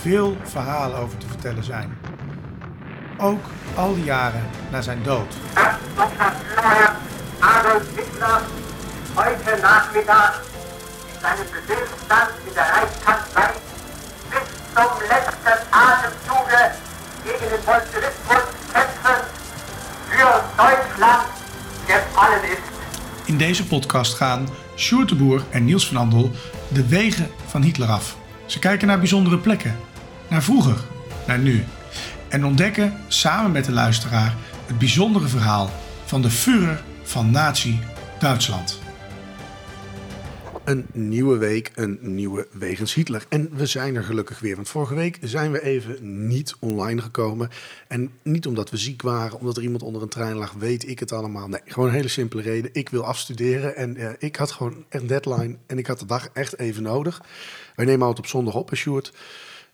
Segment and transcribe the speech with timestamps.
[0.00, 1.98] veel verhalen over te vertellen zijn.
[3.18, 5.34] Ook al die jaren na zijn dood.
[5.54, 6.92] Herr
[7.38, 8.40] Adolf Hitler
[9.14, 10.42] heute Nachmittag
[11.12, 13.50] in seinem Befehlsstand in der Reichskanzlei
[14.30, 16.62] bis zum letzten Atemzuge
[17.24, 19.20] gegen den Bolschewismus kämpfen
[20.10, 21.26] für Deutschland
[21.86, 22.68] gefallen ist.
[23.24, 25.14] In deze podcast gaan Sjoerd
[25.50, 26.30] en Niels van Andel
[26.68, 28.16] de wegen van Hitler af.
[28.46, 29.76] Ze kijken naar bijzondere plekken,
[30.30, 30.76] naar vroeger,
[31.26, 31.64] naar nu.
[32.28, 34.36] En ontdekken samen met de luisteraar
[34.66, 35.70] het bijzondere verhaal
[36.04, 38.78] van de Führer van Nazi-Duitsland.
[40.64, 43.24] Een nieuwe week, een nieuwe Wegens Hitler.
[43.28, 44.54] En we zijn er gelukkig weer.
[44.54, 47.48] Want vorige week zijn we even niet online gekomen.
[47.88, 50.98] En niet omdat we ziek waren, omdat er iemand onder een trein lag, weet ik
[50.98, 51.48] het allemaal.
[51.48, 52.70] Nee, gewoon een hele simpele reden.
[52.72, 55.56] Ik wil afstuderen en eh, ik had gewoon een deadline.
[55.66, 57.22] En ik had de dag echt even nodig.
[57.76, 58.76] Wij nemen altijd op zondag op, hè.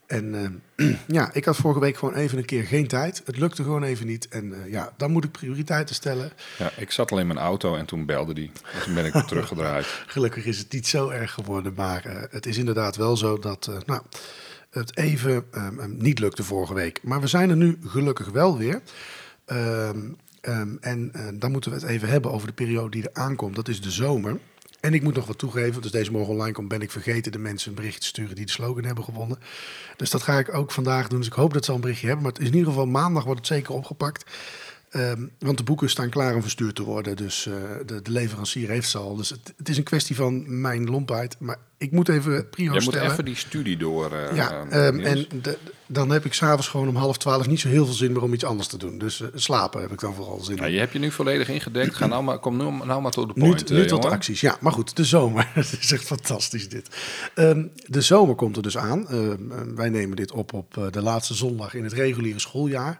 [0.07, 3.23] En eh, ja, ik had vorige week gewoon even een keer geen tijd.
[3.25, 4.29] Het lukte gewoon even niet.
[4.29, 6.33] En eh, ja, dan moet ik prioriteiten stellen.
[6.59, 8.51] Ja, ik zat al in mijn auto en toen belde die.
[8.73, 9.87] En toen ben ik teruggedraaid.
[10.07, 13.67] Gelukkig is het niet zo erg geworden, maar eh, het is inderdaad wel zo dat
[13.67, 14.03] eh, nou,
[14.71, 17.01] het even ehm, ehm, niet lukte vorige week.
[17.03, 18.83] Maar we zijn er nu gelukkig wel weer.
[19.45, 19.99] Ehm,
[20.41, 23.57] ehm, en dan moeten we het even hebben over de periode die er aankomt.
[23.57, 24.39] Dat is de zomer.
[24.81, 27.39] En ik moet nog wat toegeven, dus deze morgen online komt, ben ik vergeten de
[27.39, 29.39] mensen een bericht te sturen die de slogan hebben gewonnen.
[29.97, 31.19] Dus dat ga ik ook vandaag doen.
[31.19, 32.25] Dus ik hoop dat ze al een berichtje hebben.
[32.25, 34.31] Maar het is in ieder geval maandag wordt het zeker opgepakt.
[34.97, 37.17] Ehm, want de boeken staan klaar om verstuurd te worden.
[37.17, 37.53] Dus eh,
[37.87, 39.17] de, de leverancier heeft ze al.
[39.17, 41.37] Dus het, het is een kwestie van mijn lompheid.
[41.39, 43.11] Maar ik moet even prio Jij moet stellen.
[43.13, 44.13] even die studie door.
[44.13, 47.61] eh, Ja, eh, ehm, en de- dan heb ik s'avonds gewoon om half twaalf niet
[47.61, 48.99] zo heel veel zin meer om iets anders te doen.
[48.99, 50.63] Dus slapen heb ik dan vooral zin in.
[50.63, 51.95] Ja, je hebt je nu volledig ingedekt.
[51.95, 53.71] Ga nou maar, kom nu, nou maar tot de point.
[53.71, 54.41] nu tot acties.
[54.41, 55.49] Ja, maar goed, de zomer.
[55.55, 56.89] Het is echt fantastisch dit.
[57.35, 59.07] Ehm, de zomer komt er dus aan.
[59.75, 62.99] Wij nemen dit op op de laatste zondag in het reguliere schooljaar.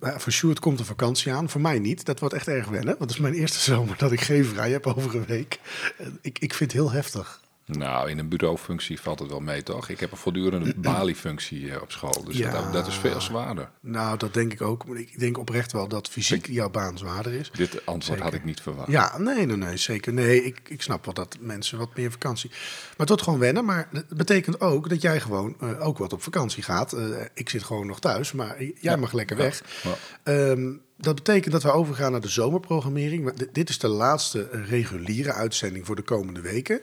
[0.00, 1.48] Maar voor Sjoerd komt de vakantie aan.
[1.48, 2.04] Voor mij niet.
[2.04, 2.88] Dat wordt echt erg wennen.
[2.98, 5.58] Want het is mijn eerste zomer dat ik geen vrij heb over een week.
[5.98, 7.40] Eh, ik, ik vind het heel heftig.
[7.68, 9.88] Nou, in een bureaufunctie valt het wel mee, toch?
[9.88, 12.24] Ik heb een voortdurende baliefunctie eh, op school.
[12.24, 12.50] Dus Ja.
[12.50, 13.70] dat, dat is veel zwaarder.
[13.80, 14.86] Nou, dat denk ik ook.
[14.86, 17.50] Maar ik denk oprecht wel dat fysiek jouw baan zwaarder is.
[17.50, 18.90] Dit antwoord had ik niet verwacht.
[18.90, 20.12] Ja, nee, nee, nee, zeker.
[20.12, 22.50] Nee, ik, ik snap wel dat mensen wat meer vakantie.
[22.96, 23.64] Maar wordt gewoon wennen.
[23.64, 26.92] Maar het betekent ook dat jij gewoon eh, ook wat op vakantie gaat.
[26.92, 29.62] Eh, ik zit gewoon nog thuis, maar jij mag lekker weg.
[29.82, 30.54] Ja.
[31.00, 33.24] Dat betekent dat we overgaan naar de zomerprogrammering.
[33.24, 36.80] Maar Dit is de laatste eh, reguliere uitzending voor de komende weken.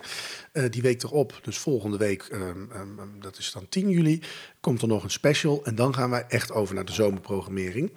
[0.52, 4.22] Eh, die week erop, dus volgende week, ehm, ehm, ehm, dat is dan 10 juli,
[4.60, 5.66] komt er nog een special.
[5.66, 7.92] En dan gaan wij echt over naar de zomerprogrammering.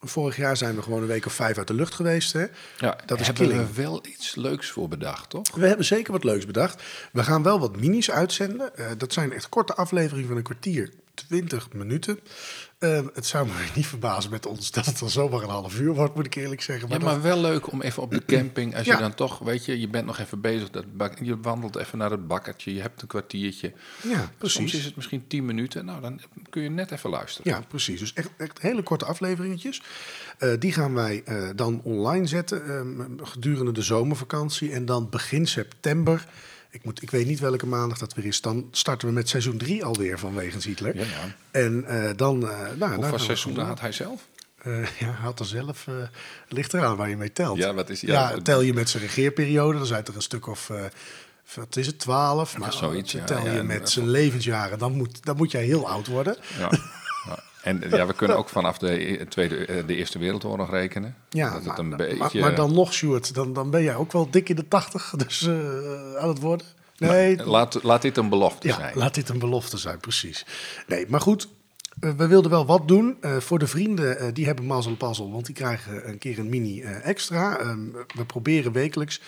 [0.00, 2.32] Vorig jaar zijn we gewoon een week of vijf uit de lucht geweest.
[2.32, 2.46] Hè?
[2.78, 3.68] Ja, Dat is hebben killing.
[3.68, 5.54] we wel iets leuks voor bedacht, toch?
[5.54, 6.82] We hebben zeker wat leuks bedacht.
[7.12, 8.76] We gaan wel wat minis uitzenden.
[8.76, 12.18] Eh, dat zijn echt korte afleveringen van een kwartier, 20 minuten.
[12.80, 15.94] Eh, het zou me niet verbazen met ons dat het dan zomaar een half uur
[15.94, 16.88] wordt, moet ik eerlijk zeggen.
[16.88, 18.94] Ja, dat- maar wel leuk om even op de camping, als Ja.
[18.94, 21.98] je dan toch, weet je, je bent nog even bezig, dat bak- je wandelt even
[21.98, 23.72] naar het bakkertje, je hebt een kwartiertje.
[24.02, 24.74] Ja, Soms precies.
[24.74, 26.20] is het misschien tien minuten, nou dan
[26.50, 27.52] kun je net even luisteren.
[27.52, 28.00] Ja, precies.
[28.00, 29.82] Dus echt, echt hele korte afleveringetjes.
[30.38, 34.72] Eh, die gaan wij eh, dan online zetten ehm, gedurende de zomervakantie.
[34.72, 36.26] En dan begin september,
[36.70, 39.56] ik, moet, ik weet niet welke maandag dat weer is, dan starten we met seizoen
[39.58, 40.96] 3 alweer van Wegens Hitler.
[40.96, 41.34] Ja, ja.
[41.50, 42.48] En eh, dan...
[42.50, 44.26] eh nou, Hoeveel we seizoenen had hij zelf?
[44.62, 45.94] Eh, ja, hij had er zelf, eh
[46.48, 47.58] ligt eraan waar je mee telt.
[47.58, 50.46] Ja, wat is- ja, ja, tel je met zijn regeerperiode, dan zijn er een stuk
[50.46, 50.84] of, eh,
[51.54, 52.58] wat is het, twaalf?
[52.58, 56.06] Maar zoiets, tel ja, je met zijn levensjaren, dan moet, dan moet jij heel oud
[56.06, 56.36] worden.
[56.58, 56.70] Ja.
[57.62, 61.14] En ja, we kunnen ook vanaf de, e- tweede, eh, de Eerste Wereldoorlog rekenen.
[61.28, 62.40] Ja, dat maar, het een maar- beetje...
[62.40, 65.46] maar dan nog, Stuart, dan, dan ben jij ook wel dik in de tachtig dus,
[65.46, 66.66] eh, aan het worden.
[66.98, 68.96] Nee, laat, laat dit een belofte ja, zijn.
[68.96, 70.46] laat dit een belofte zijn, precies.
[70.86, 71.48] Nee, maar goed,
[72.00, 73.16] eh, we wilden wel wat doen.
[73.20, 76.48] Eh, voor de vrienden, eh, die hebben mazzel pazzel, want die krijgen een keer een
[76.48, 77.58] mini eh, extra.
[77.58, 77.84] Ehm,
[78.16, 79.20] we proberen wekelijks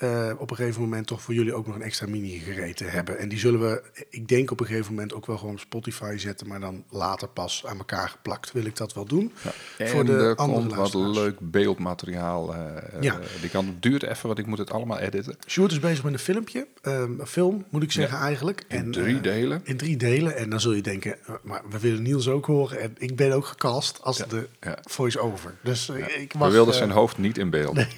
[0.00, 3.18] eh, op een gegeven moment toch voor jullie ook nog een extra mini gereten hebben.
[3.18, 6.14] En die zullen we, ik denk op een gegeven moment ook wel gewoon op Spotify
[6.16, 8.52] zetten, maar dan later pas aan elkaar geplakt.
[8.52, 9.32] Wil ik dat wel doen.
[9.78, 12.54] En voor de er andere komt wat leuk beeldmateriaal.
[12.54, 13.18] eh, Ja.
[13.18, 15.36] eh, die kan, het duurt even, want ik moet het allemaal editen.
[15.46, 18.64] Sjoerd is bezig met een filmpje, ehm, een film moet ik zeggen eigenlijk.
[18.68, 19.60] In drie delen.
[19.64, 20.36] In drie delen.
[20.36, 22.80] En dan zul je denken, maar we willen Niels ook horen.
[22.80, 24.78] En ik ben ook gecast als de ja.
[24.82, 25.54] voice-over.
[25.62, 27.78] Dus ik We mag, wilden eh, zijn hoofd niet in beeld.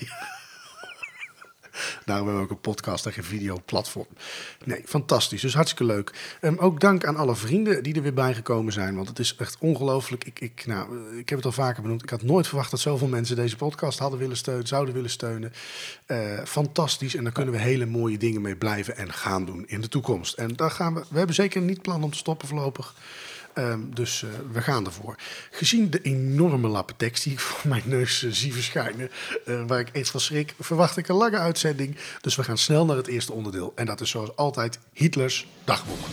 [2.04, 4.06] Daarom hebben we ook een podcast en geen videoplatform.
[4.64, 5.40] Nee, fantastisch.
[5.40, 6.36] Dus hartstikke leuk.
[6.40, 8.94] Ehm, ook dank aan alle vrienden die er weer bijgekomen zijn.
[8.94, 10.24] Want het is echt ongelooflijk.
[10.24, 12.02] Ik, ik, nou, ik heb het al vaker benoemd.
[12.02, 15.52] Ik had nooit verwacht dat zoveel mensen deze podcast hadden willen steunen, zouden willen steunen.
[16.06, 17.14] Eh, fantastisch.
[17.14, 20.34] En daar kunnen we hele mooie dingen mee blijven en gaan doen in de toekomst.
[20.34, 21.04] En daar gaan we.
[21.08, 22.94] We hebben zeker niet plan om te stoppen voorlopig.
[23.54, 25.16] Ehm, dus eh, we gaan ervoor.
[25.50, 29.10] Gezien de enorme lappen tekst die ik voor mijn neus eh, zie verschijnen,
[29.44, 31.96] eh, waar ik echt van schrik, verwacht ik een lange uitzending.
[32.20, 33.72] Dus we gaan snel naar het eerste onderdeel.
[33.74, 36.06] En dat is zoals altijd Hitlers dagboek.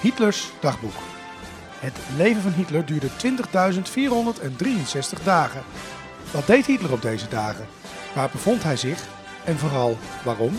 [0.00, 0.94] Hitlers dagboek.
[1.78, 3.08] Het leven van Hitler duurde
[5.18, 5.62] 20.463 dagen.
[6.30, 7.66] Wat deed Hitler op deze dagen?
[8.14, 9.04] Waar bevond hij zich?
[9.44, 10.58] En vooral waarom?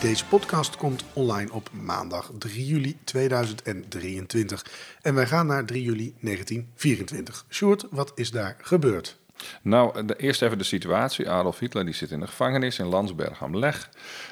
[0.00, 4.66] Deze podcast komt online op maandag 3 juli 2023.
[5.02, 7.44] En wij gaan naar 3 juli 1924.
[7.48, 9.19] Sjoerd, wat is daar gebeurd?
[9.62, 11.30] Nou, de, eerst even de situatie.
[11.30, 13.88] Adolf Hitler die zit in de gevangenis in Landsberg am Lech.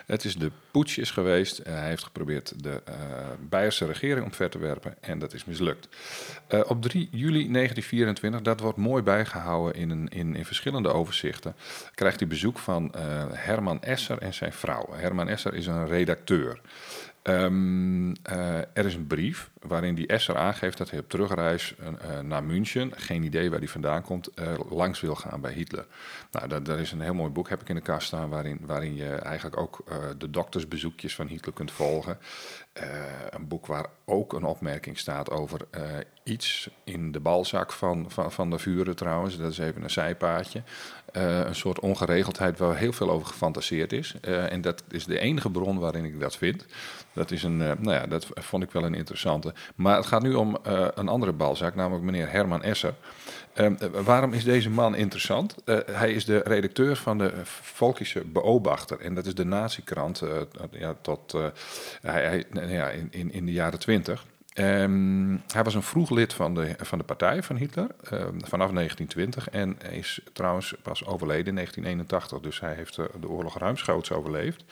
[0.06, 1.58] Het is de putsch geweest.
[1.58, 2.94] Eh, hij heeft geprobeerd de eh
[3.48, 5.88] Beierse regering omver te werpen en dat is mislukt.
[6.46, 11.54] Eh, op 3 juli 1924, dat wordt mooi bijgehouden in, een, in, in verschillende overzichten,
[11.94, 12.94] krijgt hij bezoek van
[13.32, 14.88] Herman Esser en zijn vrouw.
[14.92, 16.60] Herman Esser is een redacteur.
[17.22, 22.20] Ehm, eh, er is een brief waarin die Esser aangeeft dat hij op terugreis eh,
[22.20, 25.86] naar München, geen idee waar hij vandaan komt, eh, langs wil gaan bij Hitler.
[26.30, 28.94] Nou, dat is een heel mooi boek, heb ik in de kast staan, waarin, waarin
[28.94, 29.84] je eigenlijk ook
[30.18, 32.18] de doktersbezoekjes van Hitler kunt volgen.
[33.30, 35.60] Een boek waar ook een opmerking staat over
[36.22, 39.38] iets in de balzak van, van, van de vuren trouwens.
[39.38, 40.62] Dat is even een zijpaadje.
[41.18, 44.14] Eh, een soort ongeregeldheid waar heel veel over gefantaseerd is.
[44.20, 46.66] Eh, en dat is de enige bron waarin ik dat vind.
[47.12, 49.54] Dat, is een, eh, nou ja, dat vond ik wel een interessante.
[49.74, 50.58] Maar het gaat nu om
[50.94, 52.94] een andere balzaak, namelijk meneer Herman Esser.
[53.58, 55.54] Ehm, eh, waarom is deze man interessant?
[55.90, 59.00] Hij is de redacteur van de Volkische Beobachter.
[59.00, 60.30] En dat is de nazi-krant eh,
[60.70, 61.36] ja, tot,
[62.00, 64.24] hij, nou ja, in, in, in de jaren twintig.
[64.58, 68.70] Ehm, hij was een vroeg lid van de, van de partij van Hitler ehm, vanaf
[68.70, 72.40] 1920 en is trouwens pas overleden in 1981.
[72.40, 74.64] Dus hij heeft de, de oorlog ruimschoots overleefd.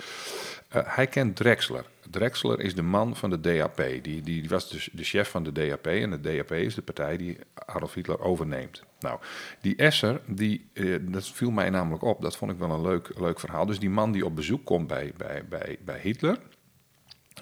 [0.69, 1.85] Eh, hij kent Drexler.
[2.11, 3.77] Drexler is de man van de DAP.
[3.77, 5.87] Die, die, die was dus de chef van de DAP.
[5.87, 8.83] En de DAP is de partij die Adolf Hitler overneemt.
[9.01, 9.19] Nou,
[9.61, 12.23] die Esser, die, eh, dat viel mij namelijk op.
[12.23, 13.67] Dat vond ik wel een leuk, leuk verhaal.
[13.67, 16.39] Dus die man die op bezoek komt bij, bij, bij, bij Hitler.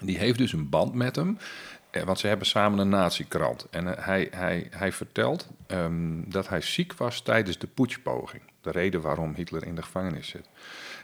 [0.01, 1.37] Die heeft dus een band met hem.
[2.03, 3.67] Want ze hebben samen een nazi-krant.
[3.69, 8.41] En eh, hij, hij, hij vertelt ehm, dat hij ziek was tijdens de putschpoging.
[8.61, 10.49] De reden waarom Hitler in de gevangenis zit.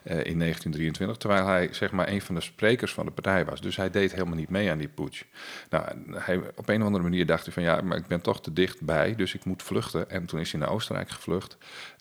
[0.03, 3.61] eh, in 1923, terwijl hij zeg maar een van de sprekers van de partij was.
[3.61, 5.23] Dus hij deed helemaal niet mee aan die putsch.
[5.69, 8.41] Nou, hij, op een of andere manier dacht hij van ja, maar ik ben toch
[8.41, 10.09] te dichtbij, dus ik moet vluchten.
[10.09, 11.57] En toen is hij naar Oostenrijk gevlucht.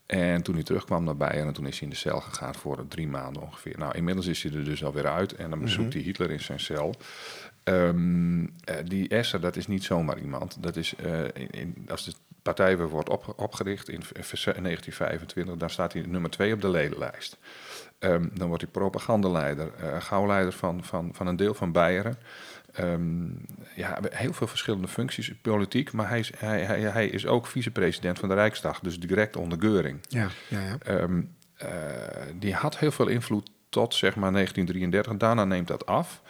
[0.06, 3.08] En toen hij terugkwam naar Beieren, toen is hij in de cel gegaan voor drie
[3.08, 3.78] maanden ongeveer.
[3.78, 6.60] Nou, inmiddels is hij er dus alweer uit en dan bezoekt hij Hitler in zijn
[6.60, 6.94] cel.
[7.74, 10.56] Ehm, eh, die Esser, dat is niet zomaar iemand.
[10.62, 12.12] Dat is, eh, in, in- als de
[12.42, 16.60] partij weer wordt op, opgericht in, v- v- 1925, dan staat hij nummer twee op
[16.60, 17.36] de ledenlijst.
[17.98, 22.16] Ehm, dan wordt hij propagandaleider, eh gauwleider van, van, van een deel van Beieren.
[22.72, 23.24] Ehm,
[23.74, 28.18] ja, heel veel verschillende functies, politiek, maar hij is, hij, hij, hij is ook vicepresident
[28.18, 29.98] van de Rijksdag, dus direct onder Geuring.
[30.08, 31.08] Ja, ja, ja.
[32.34, 35.16] Die had heel veel invloed tot zeg maar 1933.
[35.16, 36.22] Daarna neemt dat af.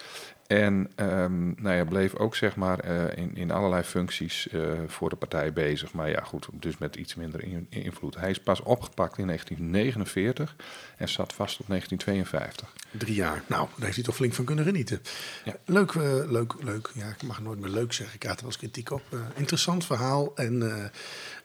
[0.50, 5.08] En ehm, nou ja, bleef ook zeg maar eh, in, in allerlei functies eh, voor
[5.10, 5.92] de partij bezig.
[5.92, 8.16] Maar ja, goed, dus met iets minder in- invloed.
[8.16, 10.56] Hij is pas opgepakt in 1949
[10.96, 12.72] en zat vast op 1952.
[12.90, 13.42] Drie jaar.
[13.46, 15.00] Nou, daar heeft hij toch flink van kunnen genieten.
[15.44, 15.54] Ja.
[15.64, 16.90] Leuk, eh, leuk, leuk.
[16.94, 18.14] Ja, ik mag nooit meer leuk zeggen.
[18.16, 19.02] Ik had er wel eens kritiek op.
[19.36, 20.32] Interessant verhaal.
[20.36, 20.62] En,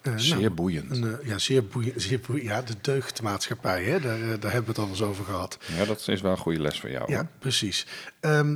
[0.02, 0.92] eh, Zeer nou, boeiend.
[0.92, 2.02] een, ja, zeer boeiend.
[2.02, 2.48] Zeer boeiend.
[2.48, 4.00] Ja, de deugdmaatschappij, hè?
[4.00, 5.58] Daar, daar hebben we het al eens over gehad.
[5.78, 7.12] Ja, dat is wel een goede les voor jou.
[7.12, 7.28] Ja, hoor.
[7.40, 7.86] precies.
[8.20, 8.56] Ehm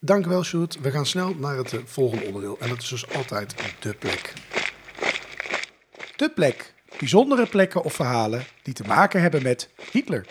[0.00, 0.80] dank wel, Sjoerd.
[0.80, 2.58] We gaan snel naar het eh, volgende onderdeel.
[2.60, 4.32] En dat is dus altijd de plek.
[6.16, 6.74] De plek.
[6.98, 10.26] Bijzondere plekken of verhalen die te maken hebben met Hitler.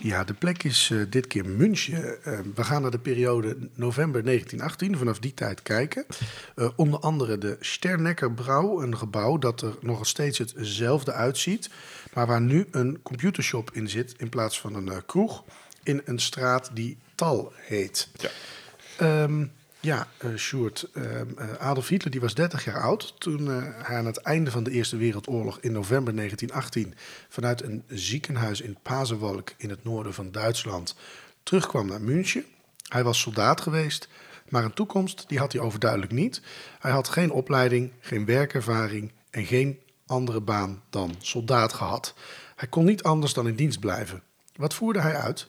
[0.00, 2.24] Ja, de plek is eh, dit keer München.
[2.24, 6.06] Eh, we gaan naar de periode november 1918, vanaf die tijd kijken.
[6.76, 8.32] Onder andere de Sternecker
[8.82, 11.70] een gebouw dat er nog steeds hetzelfde uitziet,
[12.14, 15.44] maar waar nu een computershop in zit in plaats van een kroeg
[15.84, 18.08] in een straat die Tal heet.
[18.16, 18.30] Ja.
[18.98, 19.46] Ehm,
[19.80, 24.16] ja, uh, Sjoerd, ehm, Adolf Hitler die was 30 jaar oud toen hij aan het
[24.16, 26.94] einde van de Eerste Wereldoorlog in november 1918
[27.28, 30.96] vanuit een ziekenhuis in Pasewalk in het noorden van Duitsland
[31.42, 32.44] terugkwam naar München.
[32.88, 34.08] Hij was soldaat geweest,
[34.48, 36.42] maar een toekomst die had hij overduidelijk niet.
[36.80, 42.14] Hij had geen opleiding, geen werkervaring en geen andere baan dan soldaat gehad.
[42.56, 44.22] Hij kon niet anders dan in dienst blijven.
[44.56, 45.48] Wat voerde hij uit?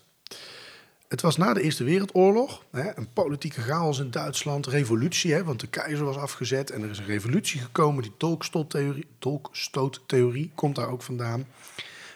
[1.07, 5.59] Het was na de Eerste Wereldoorlog, hè, een politieke chaos in Duitsland, revolutie, hè, want
[5.59, 8.03] de keizer was afgezet en er is een revolutie gekomen.
[8.03, 8.11] Die
[9.19, 11.47] tolkstoottheorie, komt daar ook vandaan.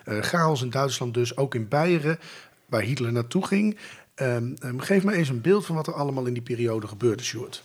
[0.05, 2.19] Uh, chaos in Duitsland dus, ook in Beieren,
[2.65, 3.77] waar Hitler naartoe ging.
[4.15, 7.23] Um, um, geef me eens een beeld van wat er allemaal in die periode gebeurde,
[7.23, 7.61] Stuart.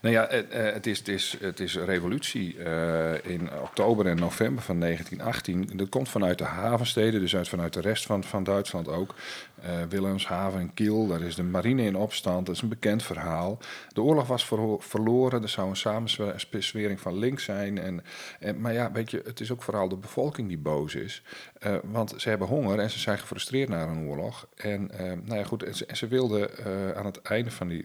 [0.00, 4.16] Nou ja, het, eh, het, is, het, is, het is revolutie uh, in oktober en
[4.16, 5.76] november van 1918.
[5.76, 9.14] Dat komt vanuit de havensteden, dus uit, vanuit de rest van, van Duitsland ook.
[9.64, 12.46] Uh, Wilhelmshaven en Kiel, daar is de marine in opstand.
[12.46, 13.58] Dat is een bekend verhaal.
[13.88, 17.78] De oorlog was verloren, er zou een samenswering van links zijn.
[17.78, 18.04] En,
[18.40, 21.22] en, maar ja, weet je, het is ook vooral de bevolking die boos is.
[21.66, 24.46] Uh, want ze hebben honger en ze zijn gefrustreerd na een oorlog.
[24.56, 24.90] En
[25.24, 26.50] nou ja, goed, ze, ze wilden
[26.96, 27.84] aan het einde van die...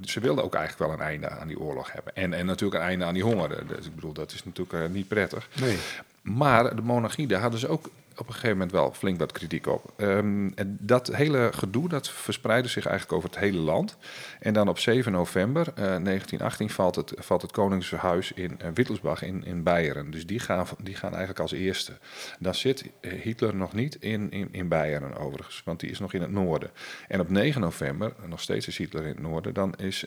[0.00, 2.16] ze wilden ook eigenlijk wel een einde aan die oorlog hebben.
[2.16, 3.66] En, en natuurlijk een einde aan die honger.
[3.66, 5.48] Dus ik bedoel, dat is natuurlijk niet prettig.
[5.60, 5.78] Nee.
[6.24, 9.66] Maar de monarchie, daar hadden ze ook op een gegeven moment wel flink wat kritiek
[9.66, 9.92] op.
[9.96, 13.96] Um, en dat hele gedoe dat verspreidde zich eigenlijk over het hele land.
[14.40, 19.22] En dan op 7 november uh, 1918 valt het, valt het Koningshuis in uh, Wittelsbach
[19.22, 20.10] in, in Beieren.
[20.10, 21.92] Dus die gaan, die gaan eigenlijk als eerste.
[22.38, 26.20] Dan zit Hitler nog niet in, in, in Beieren overigens, want die is nog in
[26.20, 26.70] het noorden.
[27.08, 30.04] En op 9 november, nog steeds is Hitler in het noorden, dan is,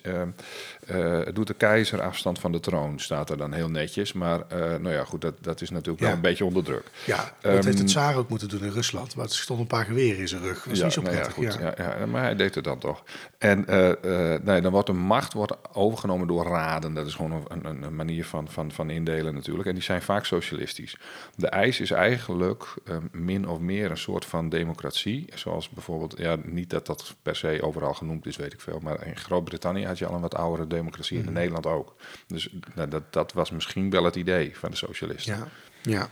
[0.88, 3.00] uh, doet de keizer afstand van de troon.
[3.00, 4.13] Staat er dan heel netjes.
[4.13, 6.83] Maar nou ja, goed, dat, dat is natuurlijk wel een beetje onder druk.
[7.05, 9.15] Ja, dat um, heeft het Tsaar ook moeten doen in Rusland.
[9.15, 10.63] Maar er stond een paar geweren in zijn rug.
[10.63, 11.35] Dat is ja, niet zo nou prettig.
[11.35, 12.05] ja, goed, ja.
[12.05, 13.03] maar hij deed het dan toch.
[13.37, 16.93] En uh, uh, nee, dan wordt de macht wordt overgenomen door raden.
[16.93, 19.67] Dat is gewoon een, een, manier van, van, van indelen natuurlijk.
[19.67, 20.97] En die zijn vaak socialistisch.
[21.35, 25.25] De eis is eigenlijk uh, min of meer een soort van democratie.
[25.35, 28.79] Zoals bijvoorbeeld, ja, niet dat dat per se overal genoemd is, weet ik veel.
[28.79, 31.19] Maar in Groot-Brittannië had je al een wat oudere democratie.
[31.19, 31.27] Mm.
[31.27, 31.95] In Nederland ook.
[32.27, 35.37] Dus nou, dat, dat was misschien wel het idee van de socialisten.
[35.37, 35.47] Ja,
[35.88, 36.10] ja.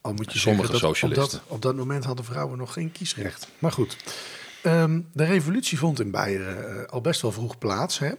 [0.00, 1.38] Al moet je Sommige zeggen dat socialisten.
[1.38, 3.48] Op dat, op dat moment hadden vrouwen nog geen kiesrecht.
[3.58, 3.96] Maar goed,
[4.62, 7.98] um, de revolutie vond in Beieren uh, al best wel vroeg plaats.
[7.98, 8.12] Hè?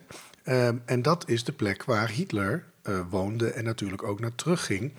[0.67, 4.93] Um, en dat is de plek waar Hitler uh, woonde en natuurlijk ook naar terugging.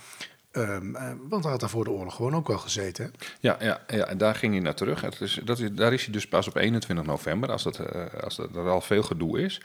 [0.53, 3.05] Um, uh, want hij had daar voor de oorlog gewoon ook wel gezeten.
[3.05, 3.11] Hè?
[3.41, 5.01] Ja, ja, ja, en daar ging hij naar terug.
[5.01, 8.05] Het is, dat is, daar is hij dus pas op 21 november, als, dat, uh,
[8.23, 9.61] als er al veel gedoe is.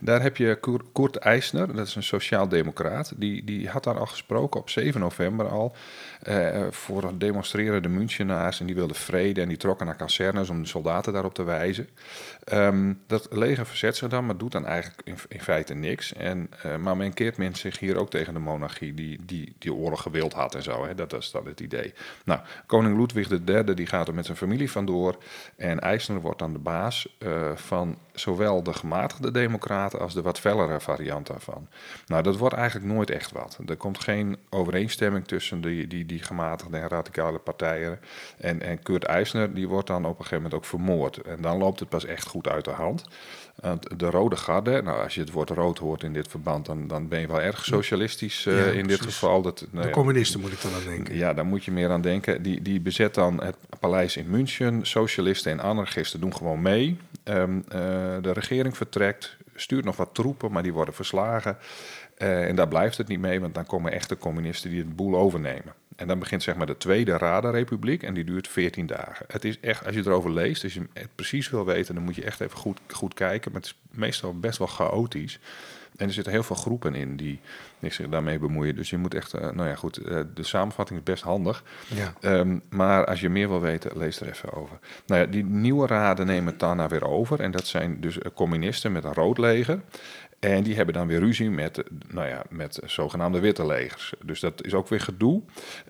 [0.00, 3.12] Daar heb je Kurt Eisner, dat is een sociaal-democraat.
[3.16, 5.74] Die, die had daar al gesproken op 7 november al.
[6.28, 10.62] Uh, voor demonstreren de Münchenaars en die wilden vrede en die trokken naar kazernes om
[10.62, 11.88] de soldaten daarop te wijzen.
[12.52, 16.12] Um, dat leger verzet zich dan, maar doet dan eigenlijk in, feite niks.
[16.12, 19.74] En, uh, maar men keert men zich hier ook tegen de monarchie die die, die
[19.74, 20.86] oorlog gewild had en zo.
[20.86, 20.94] Hè.
[20.94, 21.94] Dat is dan het idee.
[22.24, 25.16] Nou, koning Ludwig III die gaat er met zijn familie vandoor
[25.56, 30.40] en Eisner wordt dan de baas uh, van zowel de gematigde democraten als de wat
[30.40, 31.68] fellere variant daarvan.
[32.06, 33.58] Nou, dat wordt eigenlijk nooit echt wat.
[33.66, 38.00] Er komt geen overeenstemming tussen die, die, die gematigde en radicale partijen.
[38.38, 41.16] En, en Kurt Eisner die wordt dan op een gegeven moment ook vermoord.
[41.16, 43.04] En dan loopt het pas echt goed uit de hand.
[43.96, 47.08] De Rode Garde, nou, als je het woord rood hoort in dit verband, dan, dan
[47.08, 49.42] ben je wel erg socialistisch uh, ja, in dit geval.
[49.42, 51.16] Dat, nou, de communisten moet ik dan aan denken.
[51.16, 52.42] Ja, daar moet je meer aan denken.
[52.42, 54.86] Die, die bezet dan het paleis in München.
[54.86, 56.98] Socialisten en anarchisten doen gewoon mee.
[57.24, 57.62] Um, uh,
[58.20, 61.58] de regering vertrekt, stuurt nog wat troepen, maar die worden verslagen.
[62.18, 65.16] Uh, en daar blijft het niet mee, want dan komen echte communisten die het boel
[65.16, 65.74] overnemen.
[65.96, 69.26] En dan begint zeg maar de Tweede Radenrepubliek en die duurt 14 dagen.
[69.28, 72.14] Het is echt, als je erover leest, als je het precies wil weten, dan moet
[72.14, 73.52] je echt even goed, goed kijken.
[73.52, 75.38] Maar het is meestal best wel chaotisch.
[76.00, 77.40] En er zitten heel veel groepen in die,
[77.80, 78.76] zich daarmee bemoeien.
[78.76, 81.64] Dus je moet echt, uh, nou ja, goed, uh, de samenvatting is best handig.
[81.86, 82.14] Ja.
[82.38, 84.78] Um, maar als je meer wil weten, lees er even over.
[85.06, 87.40] Nou ja, die nieuwe raden nemen het daarna weer over.
[87.40, 89.80] En dat zijn dus communisten met een rood leger.
[90.40, 94.14] En die hebben dan weer ruzie met, nou ja, met zogenaamde witte legers.
[94.24, 95.42] Dus dat is ook weer gedoe.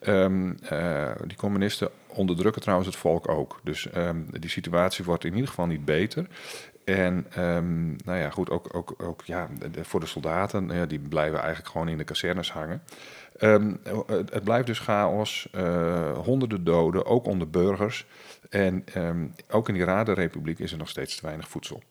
[0.06, 3.60] Um, uh, die communisten onderdrukken trouwens het volk ook.
[3.64, 6.26] Dus um, die situatie wordt in ieder geval niet beter.
[6.84, 9.48] En um, nou ja, goed, ook, ook, ook ja,
[9.80, 12.82] voor de soldaten, ja, die blijven eigenlijk gewoon in de kazernes hangen.
[13.40, 13.74] Ehm,
[14.06, 18.06] het, blijft dus chaos, eh, honderden doden, ook onder burgers.
[18.50, 21.82] En ehm, ook in die Radenrepubliek is er nog steeds te weinig voedsel.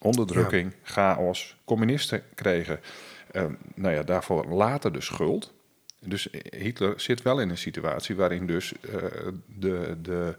[0.00, 1.56] Onderdrukking, chaos.
[1.64, 2.80] Communisten kregen
[3.30, 5.52] ehm, nou ja, daarvoor later de schuld.
[6.00, 8.92] Dus Hitler zit wel in een situatie waarin dus eh,
[9.46, 10.36] de, de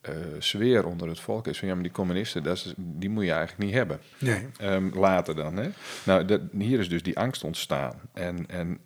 [0.00, 3.24] eh, sfeer onder het volk is van ja, maar die communisten, dat is, die moet
[3.24, 4.00] je eigenlijk niet hebben.
[4.18, 4.46] Nee.
[4.58, 5.56] Ehm, later dan.
[5.56, 5.70] Hè?
[6.04, 8.00] Nou, dat, hier is dus die angst ontstaan.
[8.12, 8.80] En, en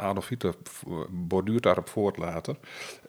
[0.00, 0.54] Adolf Hitler
[1.10, 2.56] borduurt daarop voort later.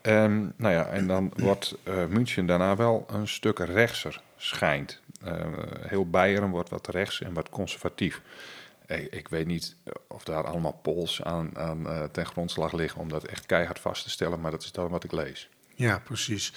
[0.02, 5.02] En, nou ja, en dan wordt eh, München daarna wel een stuk rechtser, schijnt.
[5.24, 5.36] Eh,
[5.80, 8.22] heel Beieren wordt wat rechts en wat conservatief.
[8.88, 9.76] Ik, ik weet niet
[10.08, 14.04] of daar allemaal pols aan, aan eh, ten grondslag liggen om dat echt keihard vast
[14.04, 15.50] te stellen, maar dat is dan wat ik lees.
[15.76, 16.54] Ja, precies.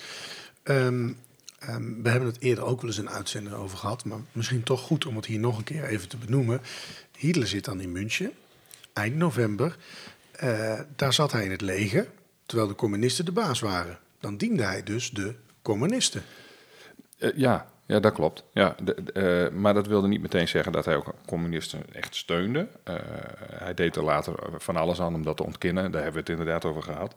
[0.65, 1.13] Ehm,
[1.59, 4.81] ehm, we hebben het eerder ook wel eens een uitzending over gehad, maar misschien toch
[4.81, 6.61] goed om het hier nog een keer even te benoemen.
[7.17, 8.33] Hitler zit dan in München,
[8.93, 9.77] eind november.
[10.33, 12.09] Eh, daar zat hij in het leger,
[12.47, 13.99] terwijl de communisten de baas waren.
[14.21, 16.23] Dan diende hij dus de communisten.
[17.19, 18.45] Eh, ja, ja, dat klopt.
[18.53, 18.77] Ja,
[19.15, 22.69] eh, maar dat wilde niet meteen zeggen dat hij ook communisten echt steunde.
[22.83, 22.95] Eh,
[23.51, 25.91] hij deed er later van alles aan om dat te ontkennen.
[25.91, 27.15] Daar hebben we het inderdaad over gehad.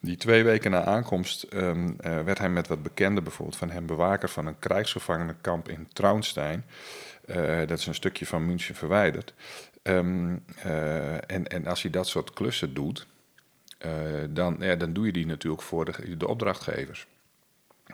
[0.00, 3.86] Die twee weken na aankomst ehm, eh, werd hij met wat bekenden, bijvoorbeeld van hem
[3.86, 6.64] bewaker van een krijgsgevangenenkamp in Traunstein.
[7.66, 9.34] Dat is een stukje van München verwijderd.
[9.82, 13.06] Ehm, eh, en, en als hij dat soort klussen doet,
[14.30, 17.06] dan, ja, dan doe je die natuurlijk voor de, de opdrachtgevers.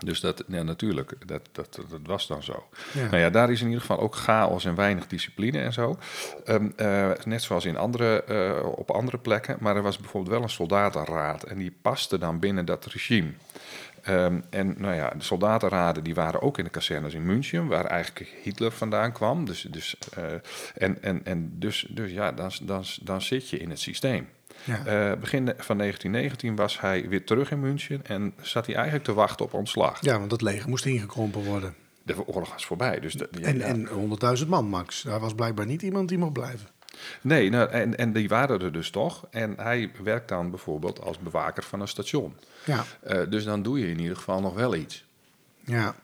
[0.05, 2.67] Dus dat, ja, natuurlijk, dat, dat, dat was dan zo.
[2.93, 3.05] Ja.
[3.05, 5.97] Nou ja, daar is in ieder geval ook chaos en weinig discipline en zo.
[6.45, 9.57] Ehm, eh, net zoals in andere, eh, op andere plekken.
[9.59, 13.31] Maar er was bijvoorbeeld wel een soldatenraad en die paste dan binnen dat regime.
[14.07, 17.85] Ehm, en nou ja, de soldatenraden die waren ook in de kazernes in München, waar
[17.85, 19.45] eigenlijk Hitler vandaan kwam.
[19.45, 20.23] Dus, dus, eh,
[20.75, 24.27] en en, en dus, dus ja, dan, dan, dan zit je in het systeem.
[24.63, 24.85] Ja.
[24.85, 29.13] Eh, begin van 1919 was hij weer terug in München en zat hij eigenlijk te
[29.13, 30.01] wachten op ontslag.
[30.01, 31.75] Ja, want dat leger moest ingekrompen worden.
[32.03, 32.99] De oorlog was voorbij.
[32.99, 33.87] Dus ja, En, en
[34.41, 35.01] 100.000 man, Max.
[35.01, 36.67] Daar was blijkbaar niet iemand die mocht blijven.
[37.21, 39.27] Nee, nou, en, en die waren er dus toch.
[39.29, 42.35] En hij werkt dan bijvoorbeeld als bewaker van een station.
[42.65, 45.05] Ja, Eh, dus dan doe je in ieder geval nog wel iets.
[45.65, 45.95] ja.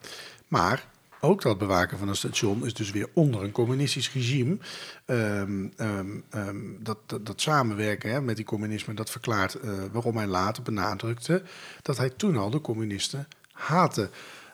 [0.48, 0.84] Maar
[1.24, 4.58] ook dat bewaken van een station is dus weer onder een communistisch regime.
[5.06, 10.28] Ehm, ehm, ehm, dat, dat, samenwerken hè, met die communisme, dat verklaart eh, waarom hij
[10.28, 11.44] later benadrukte
[11.82, 14.10] dat hij toen al de communisten haatte.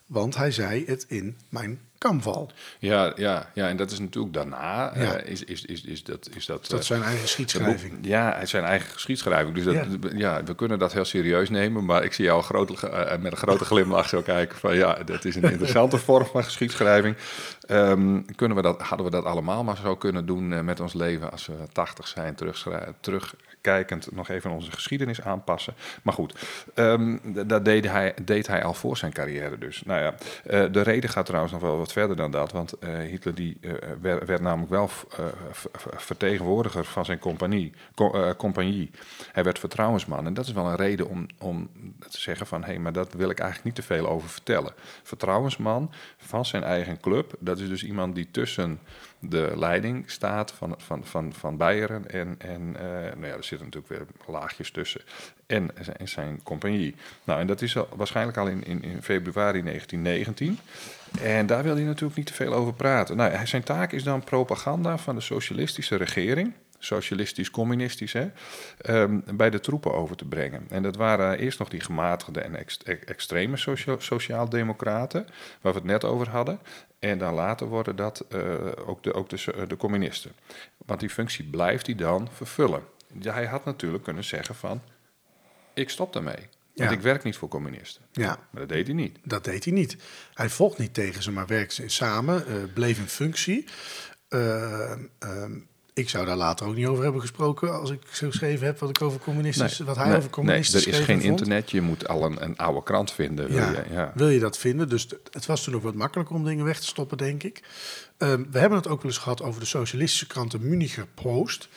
[0.09, 2.51] Want hij zei het in mijn kamval.
[2.79, 4.91] Ja, ja, ja, en dat is natuurlijk daarna.
[4.95, 5.13] Ja.
[5.13, 7.21] eh, is, is, is, is dat, is dat, Dat eh, zijn eigen
[7.65, 9.55] boek- ja, het zijn eigen geschiedschrijving.
[9.55, 9.85] Dus dat, Ja.
[10.15, 10.43] ja.
[10.43, 11.85] we kunnen dat heel serieus nemen.
[11.85, 15.25] Maar ik zie jou groot, eh, met een grote glimlach zo kijken van ja, dat
[15.25, 17.15] is een interessante vorm van geschiedschrijving.
[17.67, 21.31] Ehm, kunnen we dat, hadden we dat allemaal maar zo kunnen doen met ons leven
[21.31, 22.93] als we 80 zijn, terugschrij-
[23.61, 25.73] terugkijkend nog even onze geschiedenis aanpassen.
[26.01, 26.35] Maar goed,
[26.73, 29.83] ehm, d- dat deed hij, deed hij al voor zijn carrière dus.
[29.85, 32.51] Nou ja, eh, de reden gaat trouwens nog wel wat verder dan dat.
[32.51, 34.89] Want eh, Hitler die, eh, werd, namelijk wel
[35.95, 38.91] vertegenwoordiger van zijn compagnie, co- compagnie.
[39.31, 40.25] Hij werd vertrouwensman.
[40.25, 41.69] En dat is wel een reden om, om
[42.09, 42.61] te zeggen van...
[42.61, 44.73] hé, hey, maar dat wil ik eigenlijk niet te veel over vertellen.
[45.03, 47.33] Vertrouwensman van zijn eigen club.
[47.39, 48.79] Dat is dus iemand die tussen
[49.19, 52.09] de leiding staat van, van, van, van Beieren.
[52.09, 55.01] En, en eh, nou ja, er zitten natuurlijk weer laagjes tussen.
[55.45, 55.69] En
[56.03, 56.95] zijn, compagnie.
[57.23, 60.59] Nou, en dat is al, waarschijnlijk al in, in, in februari 1919.
[61.21, 63.17] En daar wil hij natuurlijk niet te veel over praten.
[63.17, 66.53] Nou, zijn taak is dan propaganda van de socialistische regering.
[66.79, 68.27] Socialistisch-communistisch, hè,
[68.77, 70.65] ehm, bij de troepen over te brengen.
[70.69, 75.25] En dat waren eerst nog die gematigde en ex- ex- extreme socia- sociaal-democraten,
[75.61, 76.59] waar we het net over hadden.
[76.99, 80.31] En dan later worden dat eh, ook, de, ook de, so- de communisten.
[80.77, 82.83] Want die functie blijft hij dan vervullen.
[83.19, 84.81] Hij had natuurlijk kunnen zeggen van,
[85.73, 86.47] ik stop daarmee.
[86.75, 86.95] Want Ja.
[86.97, 88.01] ik werk niet voor communisten.
[88.11, 89.17] Ja, Maar dat deed hij niet.
[89.23, 89.97] Dat deed hij niet.
[90.33, 93.65] Hij vocht niet tegen ze, maar werkte samen, eh, bleef in functie.
[94.27, 95.57] Eh, ehm,
[95.93, 98.89] ik zou daar later ook niet over hebben gesproken als ik zo geschreven heb wat
[98.89, 101.29] ik over communistisch, wat hij nee, over communistisch nee, er is geen vond.
[101.29, 101.71] internet.
[101.71, 103.47] Je moet al een, een oude krant vinden.
[103.47, 104.11] Wil Ja, je, ja.
[104.15, 104.89] Wil je dat vinden?
[104.89, 107.61] Dus het was toen ook wat makkelijker om dingen weg te stoppen, denk ik.
[108.17, 111.69] Ehm, we hebben het ook wel eens gehad over de socialistische krant de Municher Post.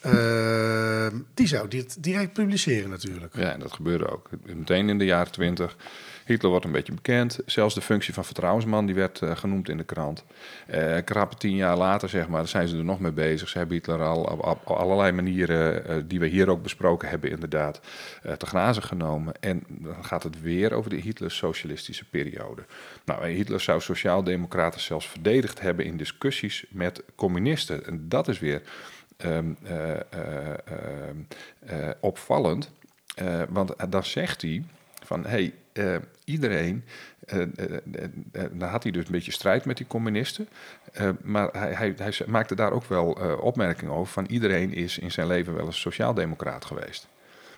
[0.00, 3.36] Ehm, die zou dit direct publiceren natuurlijk.
[3.36, 4.28] Ja, en dat gebeurde ook.
[4.44, 5.76] Meteen in de jaren twintig.
[6.28, 7.38] Hitler wordt een beetje bekend.
[7.46, 10.24] Zelfs de functie van vertrouwensman die werd eh, genoemd in de krant.
[10.66, 13.48] Eh krappe tien jaar later, zeg maar, zijn ze er nog mee bezig.
[13.48, 17.80] Ze hebben Hitler al op, allerlei manieren, eh, die we hier ook besproken hebben, inderdaad,
[18.36, 19.34] te grazen genomen.
[19.40, 22.62] En dan gaat het weer over de Hitler-socialistische periode.
[23.04, 27.86] Nou, Hitler zou sociaaldemocraten zelfs verdedigd hebben in discussies met communisten.
[27.86, 28.62] En dat is weer
[29.16, 30.00] ehm, eh, eh,
[30.50, 31.16] ehm,
[31.58, 32.70] eh, opvallend.
[33.48, 34.64] Want dan zegt hij
[35.08, 36.84] van, hey, eh, iedereen,
[37.26, 37.42] eh,
[38.52, 40.48] dan had hij dus een beetje strijd met die communisten,
[41.22, 45.26] maar hij, hij, hij maakte daar ook wel opmerkingen over van iedereen is in zijn
[45.26, 47.08] leven wel eens sociaaldemocraat geweest.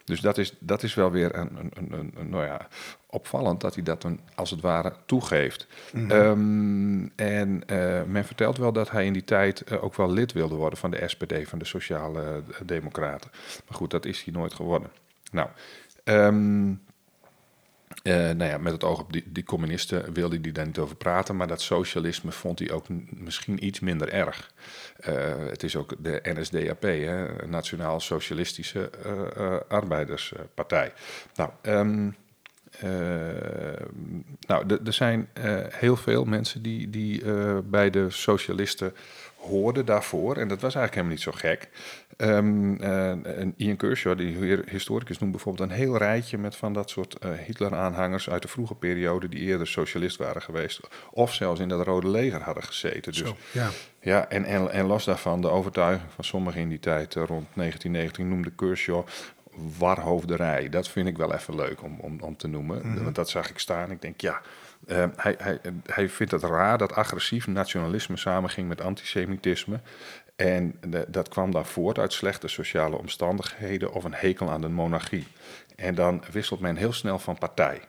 [0.05, 2.69] Dus dat is, dat is wel weer een, een, een, nou ja,
[3.07, 5.67] opvallend dat hij dat dan als het ware toegeeft.
[6.09, 7.63] Ehm, en
[8.07, 11.09] men vertelt wel dat hij in die tijd ook wel lid wilde worden van de
[11.09, 13.31] SPD, van de Sociale Democraten.
[13.69, 14.91] Maar goed, dat is hij nooit geworden.
[15.31, 15.49] Nou,
[16.05, 16.73] ehm,
[18.03, 20.97] eh, nou ja, met het oog op die, die communisten wilde hij daar niet over
[20.97, 24.53] praten, maar dat socialisme vond hij ook misschien iets minder erg.
[24.97, 25.15] Eh,
[25.49, 30.93] het is ook de NSDAP, hè, Nationaal Socialistische eh, Arbeiderspartij.
[31.35, 32.11] Nou, ehm,
[32.79, 32.91] eh,
[34.47, 35.29] nou, er zijn
[35.71, 37.23] heel veel mensen die, die
[37.63, 38.95] bij de socialisten
[39.41, 40.37] hoorden daarvoor.
[40.37, 41.69] En dat was eigenlijk helemaal niet zo gek.
[42.17, 47.31] En Ian Kershaw, die historicus, noemt bijvoorbeeld een heel rijtje met van dat soort eh,
[47.33, 50.81] Hitler-aanhangers uit de vroege periode die eerder socialist waren geweest.
[51.11, 53.13] Of zelfs in dat Rode Leger hadden gezeten.
[53.13, 53.69] Dus Zo, ja.
[54.01, 57.47] ja, en, en, en los daarvan, de overtuiging van sommigen in die tijd, eh, rond
[57.55, 59.07] 1919, noemde Kershaw
[59.79, 60.69] warhoofderij.
[60.69, 63.03] Dat vind ik wel even leuk om, om, om te noemen.
[63.03, 63.91] Want dat zag ik staan.
[63.91, 64.41] Ik denk, ja,
[64.87, 69.81] eh, hij, hij, hij vindt het raar dat agressief nationalisme samenging met antisemitisme.
[70.37, 75.27] En dat kwam dan voort uit slechte sociale omstandigheden of een hekel aan de monarchie.
[75.77, 77.81] En dan wisselt men heel snel van partij.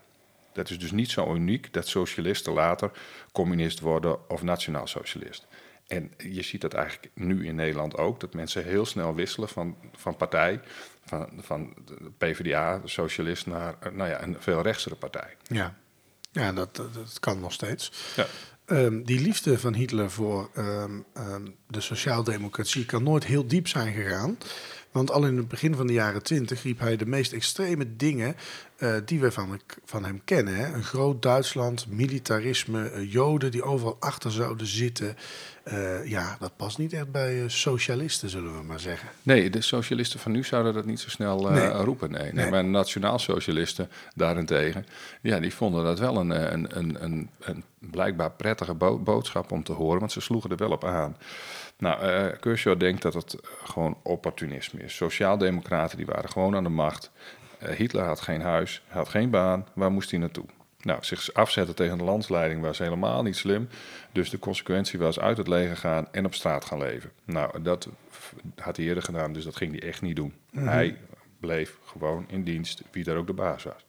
[0.54, 2.92] Dat is dus niet zo uniek dat socialisten later
[3.32, 5.48] communist worden of nationaal socialist.
[5.88, 9.76] En je ziet dat eigenlijk nu in Nederland ook, dat mensen heel snel wisselen van,
[9.94, 10.60] van partij,
[11.06, 15.36] van, van de PvdA, socialist, naar nou ja, een veel rechtsere partij.
[15.48, 15.76] Ja,
[16.32, 17.92] ja dat, dat, dat kan nog steeds.
[18.16, 18.28] Ja.
[18.66, 23.94] Ehm, die liefde van Hitler voor ehm, ehm, de sociaaldemocratie kan nooit heel diep zijn
[23.94, 24.38] gegaan.
[24.92, 28.36] Want al in het begin van de jaren twintig riep hij de meest extreme dingen
[28.78, 30.56] eh, die we van, van hem kennen.
[30.56, 30.74] Hè.
[30.74, 35.16] Een groot Duitsland, militarisme, eh, Joden die overal achter zouden zitten.
[35.64, 39.10] Eh, ja, dat past niet echt bij socialisten, zullen we maar zeggen.
[39.24, 41.68] Nee, de socialisten van nu zouden dat niet zo snel Nee.
[41.70, 42.12] roepen.
[42.12, 42.22] Nee.
[42.22, 42.32] Nee.
[42.34, 42.50] Nee.
[42.50, 44.86] Maar nationaal-socialisten daarentegen,
[45.22, 49.64] ja, die vonden dat wel een, een, een, een, een blijkbaar prettige bo- boodschap om
[49.64, 51.18] te horen, want ze sloegen er wel op aan.
[51.82, 54.96] Nou, Kershaw denkt dat het gewoon opportunisme is.
[54.96, 57.12] Sociaaldemocraten die waren gewoon aan de macht.
[57.60, 59.68] Eh, Hitler had geen huis, had geen baan.
[59.74, 60.46] Waar moest hij naartoe?
[60.82, 63.70] Nou, zich afzetten tegen de landsleiding was helemaal niet slim.
[64.12, 67.12] Dus de consequentie was uit het leger gaan en op straat gaan leven.
[67.26, 67.90] Nou, dat
[68.56, 70.34] had hij eerder gedaan, dus dat ging hij echt niet doen.
[70.56, 70.98] Hij
[71.40, 73.86] bleef gewoon in dienst, wie daar ook de baas was.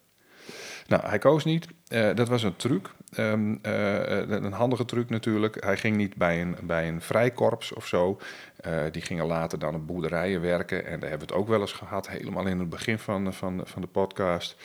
[0.87, 1.67] Nou, hij koos niet.
[1.87, 2.89] Eh, dat was een truc.
[3.11, 5.63] Ehm, eh, een handige truc natuurlijk.
[5.63, 8.19] Hij ging niet bij een, bij een vrijkorps of zo.
[8.63, 10.85] Eh, die gingen later dan op boerderijen werken.
[10.85, 13.61] En daar hebben we het ook wel eens gehad, helemaal in het begin van, van,
[13.63, 14.55] van de podcast.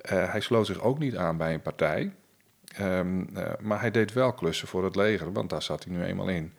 [0.00, 2.12] Eh, hij sloot zich ook niet aan bij een partij.
[2.76, 6.04] Ehm, eh, maar hij deed wel klussen voor het leger, want daar zat hij nu
[6.04, 6.52] eenmaal in.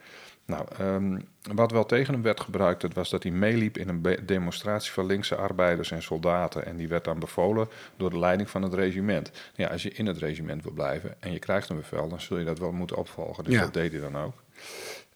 [0.50, 1.20] Nou, ehm,
[1.54, 5.06] wat wel tegen hem werd gebruikt, dat was dat hij meeliep in een demonstratie van
[5.06, 6.66] linkse arbeiders en soldaten.
[6.66, 9.32] En die werd dan bevolen door de leiding van het regiment.
[9.56, 12.38] Ja, als je in het regiment wil blijven en je krijgt een bevel, dan zul
[12.38, 13.44] je dat wel moeten opvolgen.
[13.44, 13.62] Dus Ja.
[13.62, 14.34] dat deed hij dan ook.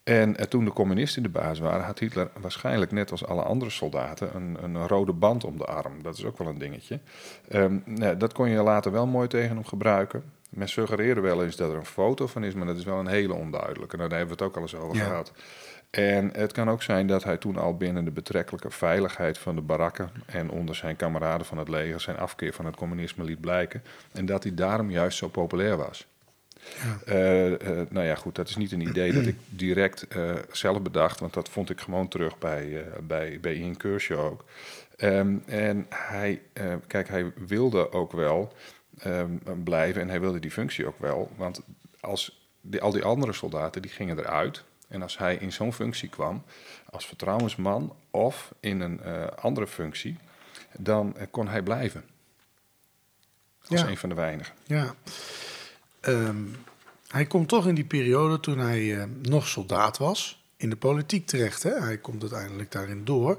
[0.03, 3.71] En eh, toen de communisten de baas waren, had Hitler waarschijnlijk net als alle andere
[3.71, 6.03] soldaten een, een rode band om de arm.
[6.03, 6.99] Dat is ook wel een dingetje.
[7.49, 10.23] Ehm, nou, dat kon je later wel mooi tegen hem gebruiken.
[10.53, 13.07] Men suggereerde wel eens dat er een foto van is, maar dat is wel een
[13.07, 13.97] hele onduidelijke.
[13.97, 15.03] Nou, daar hebben we het ook al eens over Ja.
[15.03, 15.31] gehad.
[15.89, 19.61] En het kan ook zijn dat hij toen al binnen de betrekkelijke veiligheid van de
[19.61, 23.83] barakken en onder zijn kameraden van het leger zijn afkeer van het communisme liet blijken.
[24.11, 26.07] En dat hij daarom juist zo populair was.
[27.05, 30.81] Eh, eh, nou ja, goed, dat is niet een idee dat ik direct eh, zelf
[30.81, 34.45] bedacht, want dat vond ik gewoon terug bij, bij, bij Ian Kershaw ook.
[34.97, 36.41] Ehm, en hij,
[36.87, 38.53] kijk, hij wilde ook wel
[39.03, 41.61] ehm, blijven en hij wilde die functie ook wel, want
[41.99, 44.63] als die, al die andere soldaten die gingen eruit.
[44.87, 46.43] En als hij in zo'n functie kwam,
[46.89, 50.17] als vertrouwensman of in een eh, andere functie,
[50.77, 52.03] dan eh, kon hij blijven.
[53.67, 53.87] Als Ja.
[53.87, 54.53] een van de weinigen.
[54.63, 54.95] Ja.
[55.99, 56.43] Ehm,
[57.07, 61.25] hij komt toch in die periode toen hij eh, nog soldaat was, in de politiek
[61.27, 61.63] terecht.
[61.63, 61.79] Hè?
[61.79, 63.37] Hij komt uiteindelijk daarin door.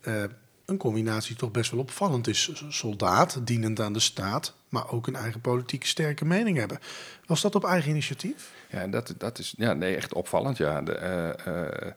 [0.00, 0.24] Eh,
[0.70, 2.52] een combinatie toch best wel opvallend is.
[2.68, 6.78] Soldaat, dienend aan de staat, maar ook een eigen politiek sterke mening hebben.
[7.26, 8.52] Was dat op eigen initiatief?
[8.70, 10.56] Ja, dat, dat is ja, nee, echt opvallend.
[10.56, 10.82] Ja.
[10.82, 11.94] De, eh, eh,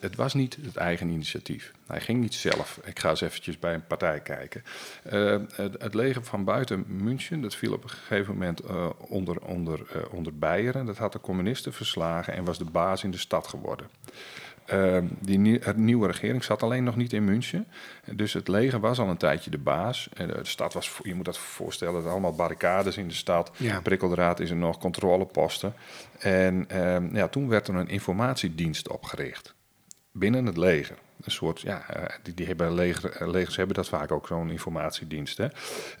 [0.00, 1.72] het, was niet het eigen initiatief.
[1.86, 2.80] Hij ging niet zelf.
[2.84, 4.62] Ik ga eens eventjes bij een partij kijken.
[5.02, 8.62] Eh, het, leger van buiten München, dat viel op een gegeven moment
[8.96, 10.86] onder, onder, onder Beieren.
[10.86, 13.86] Dat had de communisten verslagen en was de baas in de stad geworden.
[14.70, 17.66] Ehm, die nie- het nieuwe regering zat alleen nog niet in München.
[18.12, 20.08] Dus het leger was al een tijdje de baas.
[20.14, 23.50] En de stad was, je moet dat voorstellen, er allemaal barricades in de stad.
[23.56, 23.80] Ja.
[23.80, 25.74] Prikkeldraad is er nog, controleposten.
[26.18, 29.54] En ehm, ja, toen werd er een informatiedienst opgericht
[30.12, 30.96] binnen het leger.
[31.24, 34.50] Een soort, ja, eh, die, die hebben leger, eh, legers hebben dat vaak ook, zo'n
[34.50, 35.36] informatiedienst.
[35.36, 35.46] Hè?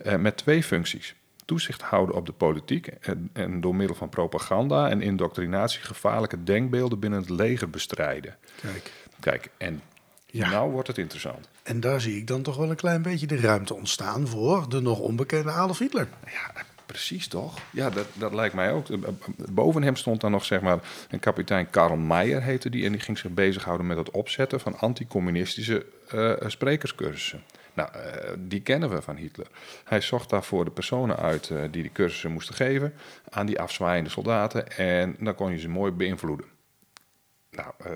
[0.04, 1.14] Eh, met twee functies.
[1.50, 6.98] Toezicht houden op de politiek en, en door middel van propaganda en indoctrinatie gevaarlijke denkbeelden
[6.98, 8.36] binnen het leger bestrijden.
[8.60, 8.92] Kijk.
[9.20, 9.82] Kijk, en
[10.26, 10.50] Ja.
[10.50, 11.48] nou wordt het interessant.
[11.62, 14.80] En daar zie ik dan toch wel een klein beetje de ruimte ontstaan voor de
[14.80, 16.08] nog onbekende Adolf Hitler.
[16.24, 17.58] Ja, precies toch?
[17.72, 18.86] Ja, dat, dat lijkt mij ook.
[19.50, 20.78] Boven hem stond dan nog zeg maar
[21.10, 22.84] een kapitein Karl Mayer heette die.
[22.84, 27.42] En die ging zich bezighouden met het opzetten van anticommunistische eh sprekerscursussen.
[27.74, 29.46] Nou, eh, die kennen we van Hitler.
[29.84, 32.94] Hij zocht daarvoor de personen uit eh, die die cursussen moesten geven
[33.28, 34.76] aan die afzwaaiende soldaten.
[34.76, 36.46] En dan kon je ze mooi beïnvloeden.
[37.50, 37.92] Nou, eh,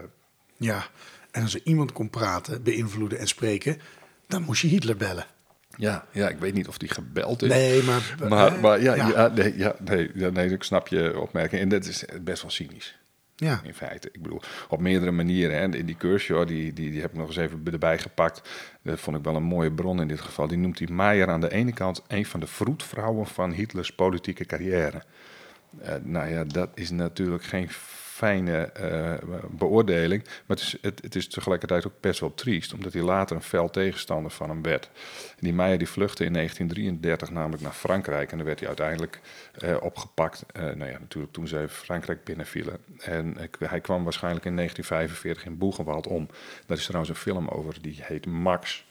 [0.56, 0.86] Ja,
[1.30, 3.80] en als er iemand kon praten, beïnvloeden en spreken,
[4.26, 5.26] dan moest je Hitler bellen.
[5.76, 7.48] ja, ja, ik weet niet of die gebeld is.
[7.48, 8.14] Nee, maar...
[8.28, 9.08] Maar, maar ja, ja.
[9.08, 9.28] ja.
[9.28, 11.62] nee, ja, nee, nee, ik snap je opmerking.
[11.62, 12.98] En dat is best wel cynisch.
[13.36, 13.60] Ja.
[13.64, 15.56] In feite, ik bedoel, op meerdere manieren.
[15.56, 15.76] Hè.
[15.76, 18.48] In die cursus, die, die, die heb ik nog eens even erbij gepakt.
[18.82, 20.48] Dat vond ik wel een mooie bron in dit geval.
[20.48, 24.44] Die noemt die Meijer aan de ene kant een van de vroedvrouwen van Hitlers politieke
[24.44, 25.02] carrière.
[25.80, 27.68] Eh, nou ja, dat is natuurlijk geen
[28.14, 29.14] fijne eh,
[29.50, 30.22] beoordeling.
[30.24, 33.42] Maar het is, het, het is tegelijkertijd ook best wel triest, omdat hij later een
[33.42, 34.90] fel tegenstander van hem werd.
[35.38, 39.20] Die Meijer die vluchtte in 1933 namelijk naar Frankrijk en dan werd hij uiteindelijk
[39.58, 40.44] eh, opgepakt.
[40.52, 42.78] Eh, nou ja, natuurlijk toen ze Frankrijk binnenvielen.
[42.98, 46.28] En hij kwam waarschijnlijk in 1945 in Boegenwald om.
[46.66, 48.86] Daar is trouwens een film over, die heet Max.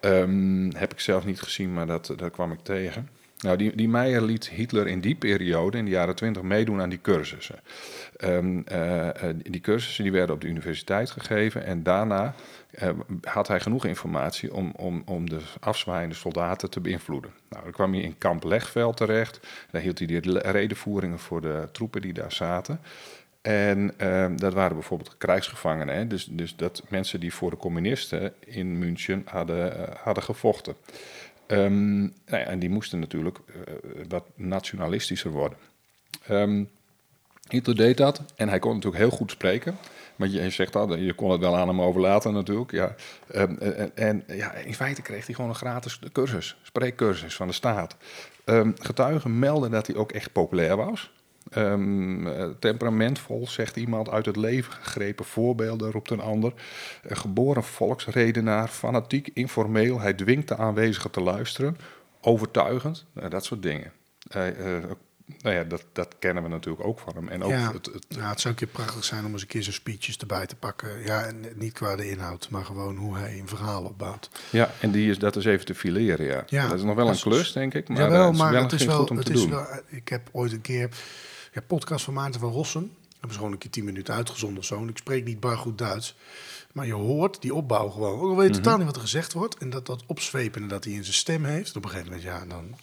[0.00, 3.08] Ehm, heb ik zelf niet gezien, maar dat, dat kwam ik tegen.
[3.44, 6.88] Nou, die, die Meijer liet Hitler in die periode, in de jaren twintig, meedoen aan
[6.88, 7.60] die cursussen.
[8.24, 12.34] Ehm, eh, eh, die cursussen die werden op de universiteit gegeven en daarna
[12.70, 12.88] eh,
[13.22, 17.30] had hij genoeg informatie om, om, om de afzwaaiende soldaten te beïnvloeden.
[17.48, 19.40] Nou, dan kwam hij in kamp Legveld terecht.
[19.70, 22.80] Daar hield hij de redenvoeringen voor de troepen die daar zaten.
[23.42, 25.94] En ehm, dat waren bijvoorbeeld krijgsgevangenen.
[25.94, 26.06] Hè?
[26.06, 30.74] Dus, dus dat mensen die voor de communisten in München hadden, hadden gevochten.
[31.46, 33.38] Ehm, nou en die moesten natuurlijk
[34.08, 35.58] wat nationalistischer worden.
[37.48, 39.78] Hitler deed dat en hij kon natuurlijk heel goed spreken.
[40.16, 42.70] Maar je zegt al, je kon het wel aan hem overlaten natuurlijk.
[42.70, 42.94] Ja.
[43.30, 47.52] Ehm, en, en ja, in feite kreeg hij gewoon een gratis cursus, spreekcursus van de
[47.52, 47.96] staat.
[48.44, 51.12] Ehm, getuigen melden dat hij ook echt populair was.
[51.50, 56.52] Ehm, eh, temperamentvol, zegt iemand, uit het leven gegrepen voorbeelden, roept een ander.
[57.02, 60.00] Eh, geboren volksredenaar, fanatiek, informeel.
[60.00, 61.76] Hij dwingt de aanwezigen te luisteren,
[62.20, 63.92] overtuigend, dat soort dingen.
[64.30, 64.82] Eh, eh,
[65.40, 67.28] nou ja, dat, dat kennen we natuurlijk ook van hem.
[67.28, 69.48] En ook ja, het, het, nou, het zou een keer prachtig zijn om eens een
[69.48, 71.02] keer zijn speeches erbij te pakken.
[71.04, 74.30] Ja, en niet qua de inhoud, maar gewoon hoe hij een verhaal opbouwt.
[74.50, 76.42] ja, en die is, dat is even te fileren, ja.
[76.46, 77.88] Ja, dat is nog wel een klus, denk ik.
[77.88, 79.50] Maar Jawel, is maar wel het is wel, goed om het te is doen.
[79.50, 79.66] wel...
[79.86, 80.88] Ik heb ooit een keer...
[81.52, 82.92] Ja, podcast van Maarten van Rossum.
[83.10, 84.80] Hebben ze gewoon een keer tien minuten uitgezonden of zo.
[84.80, 86.16] En ik spreek niet bar goed Duits.
[86.72, 88.20] Maar je hoort die opbouw gewoon.
[88.20, 88.62] Ook al weet je Mhm.
[88.62, 89.56] totaal niet wat er gezegd wordt.
[89.58, 91.70] En dat dat opzwepende dat hij in zijn stem heeft.
[91.70, 92.74] En op een gegeven moment, ja, dan...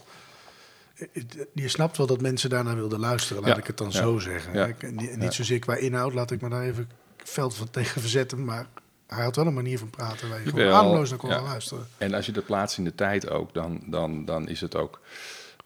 [1.53, 4.75] Je snapt wel dat mensen daarnaar wilden luisteren, laat Ja, ik het dan zo zeggen.
[5.17, 8.45] niet, zozeer qua inhoud, laat ik me daar even veld van tegen verzetten.
[8.45, 8.67] Maar
[9.07, 11.87] hij had wel een manier van praten waar je gewoon ademloos naar kon luisteren.
[11.97, 14.99] En als je dat plaatst in de tijd ook, dan, dan, dan is het ook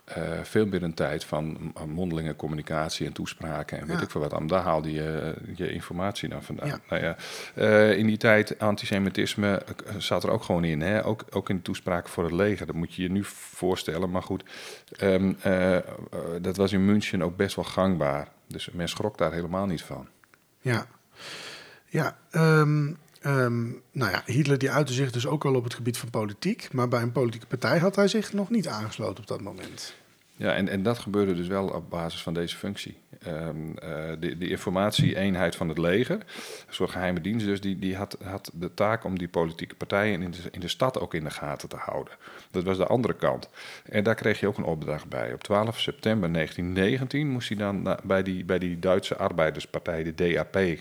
[0.06, 4.04] eh, veel meer een tijd van mondelinge communicatie en toespraken en weet Ja.
[4.04, 4.34] ik veel wat.
[4.34, 4.48] aan.
[4.48, 6.68] Daar haalde je je informatie dan vandaan.
[6.68, 6.80] Ja.
[6.90, 7.16] Nou ja,
[7.56, 10.82] eh, in die tijd, antisemitisme eh, zat er ook gewoon in.
[10.82, 11.06] Hè?
[11.06, 12.66] Ook, ook in de toespraken voor het leger.
[12.66, 14.12] Dat moet je je nu voorstellen.
[14.12, 14.44] Maar goed,
[14.98, 15.84] ehm, eh, eh,
[16.42, 18.28] dat was in München ook best wel gangbaar.
[18.48, 20.08] Dus men schrok daar helemaal niet van.
[20.60, 20.86] Ja,
[21.90, 22.94] ja ehm,
[23.26, 26.74] ehm, nou ja, Hitler die uitte zich dus ook wel op het gebied van politiek.
[26.74, 29.96] Maar bij een politieke partij had hij zich nog niet aangesloten op dat moment.
[30.38, 32.98] Ja, en, en dat gebeurde dus wel op basis van deze functie.
[33.22, 33.50] Eh,
[34.20, 36.16] de, de informatieeenheid van het leger,
[36.68, 40.22] een soort geheime dienst dus, die, die had, had de taak om die politieke partijen
[40.22, 42.14] in de, in de stad ook in de gaten te houden.
[42.52, 43.50] Dat was de andere kant.
[43.86, 45.34] En daar kreeg je ook een opdracht bij.
[45.34, 50.16] Op 12 september 1919 moest hij dan na- bij, die, bij die Duitse arbeiderspartij, de
[50.16, 50.72] DAP, eh,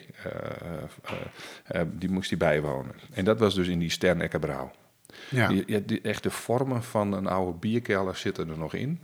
[1.67, 2.95] eh, die moest hij bijwonen.
[3.13, 4.71] En dat was dus in die Sternekkerbrouw.
[5.31, 9.01] Ja, Die, ja, die, echt de vormen van een oude bierkelder zitten er nog in.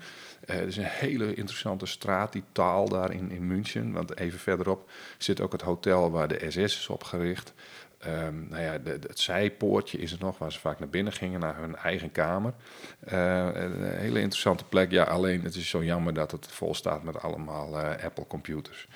[0.50, 3.92] Eh, er is een hele interessante straat, die taal daar in, in München.
[3.92, 7.52] Want even verderop zit ook het hotel waar de SS is opgericht.
[8.00, 11.56] Ehm, nou ja, het zijpoortje is het nog, waar ze vaak naar binnen gingen, naar
[11.56, 12.52] hun eigen kamer.
[13.00, 14.90] Eh, een hele interessante plek.
[14.90, 18.88] Ja, alleen het is zo jammer dat het vol staat met allemaal eh, Apple-computers.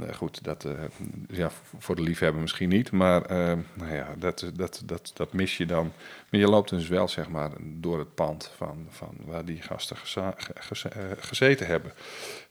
[0.00, 0.66] Eh, goed, dat,
[1.28, 5.56] ja, voor de liefhebber misschien niet, maar eh, nou ja, dat, dat, dat, dat mis
[5.56, 5.92] je dan.
[6.30, 9.96] Maar je loopt dus wel, zeg maar, door het pand van, van waar die gasten
[11.18, 11.92] gezeten hebben.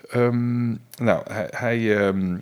[0.10, 0.70] Ehm,
[1.04, 2.38] nou, hij, hij ehm,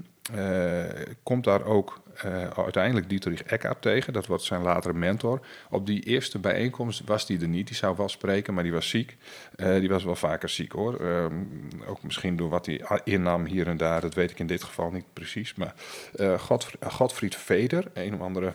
[1.24, 4.14] komt daar ook eh, uiteindelijk Dietrich Eckart tegen.
[4.14, 5.40] Dat wordt zijn latere mentor.
[5.70, 7.68] Op die eerste bijeenkomst was die er niet.
[7.68, 9.18] Die zou wel spreken, maar die was ziek.
[9.56, 11.00] Eh, die was wel vaker ziek hoor.
[11.06, 11.34] Ehm,
[11.88, 14.02] ook misschien door wat hij innam hier en daar.
[14.02, 15.56] Dat weet ik in dit geval niet precies.
[15.56, 15.74] Maar
[16.16, 18.54] eh, Godfried, Godfried Veder, een of andere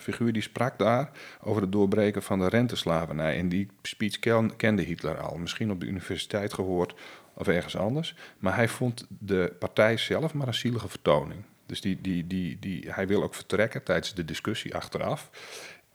[0.00, 3.38] figuur, die sprak daar over het doorbreken van de renteslavernij.
[3.38, 5.36] En die speech ken- kende Hitler al.
[5.36, 6.94] Misschien op de universiteit gehoord
[7.34, 8.14] of ergens anders.
[8.38, 11.42] Maar hij vond de partij zelf maar een zielige vertoning.
[11.66, 15.30] Dus die, die, die, die, hij wil ook vertrekken tijdens de discussie achteraf.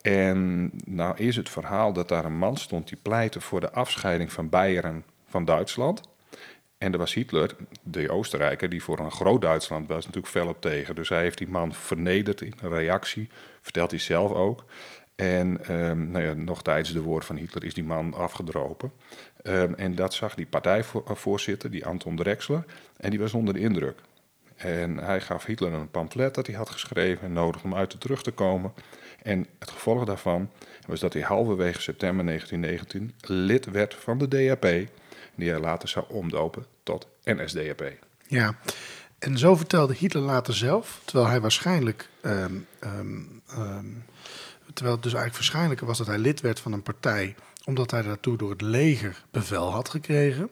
[0.02, 4.32] En nou is het verhaal dat daar een man stond die pleitte voor de afscheiding
[4.32, 6.02] van Beieren van Duitsland.
[6.78, 10.62] En er was Hitler, de Oostenrijker, die voor een groot Duitsland was natuurlijk fel op
[10.62, 10.96] tegen.
[10.96, 13.30] Dus hij heeft die man vernederd in een reactie,
[13.62, 14.66] vertelt hij zelf ook.
[15.16, 18.92] En ehm, nou ja, nog tijdens de woord van Hitler is die man afgedropen.
[19.42, 22.66] Ehm, en dat zag die partijvoorzitter, die Anton Drexler,
[22.98, 24.00] en die was onder de indruk.
[24.64, 27.98] En hij gaf Hitler een pamflet dat hij had geschreven en nodigde hem uit de
[27.98, 28.74] terug te komen.
[29.24, 30.50] En het gevolg daarvan
[30.88, 34.62] was dat hij halverwege september 1919 lid werd van de DAP,
[35.36, 37.92] die hij later zou omdopen tot NSDAP.
[38.28, 38.56] Ja,
[39.20, 43.86] en zo vertelde Hitler later zelf, terwijl hij waarschijnlijk, ehm, ehm, ehm,
[44.74, 48.02] terwijl het dus eigenlijk waarschijnlijker was dat hij lid werd van een partij, omdat hij
[48.02, 50.50] daartoe door het leger bevel had gekregen.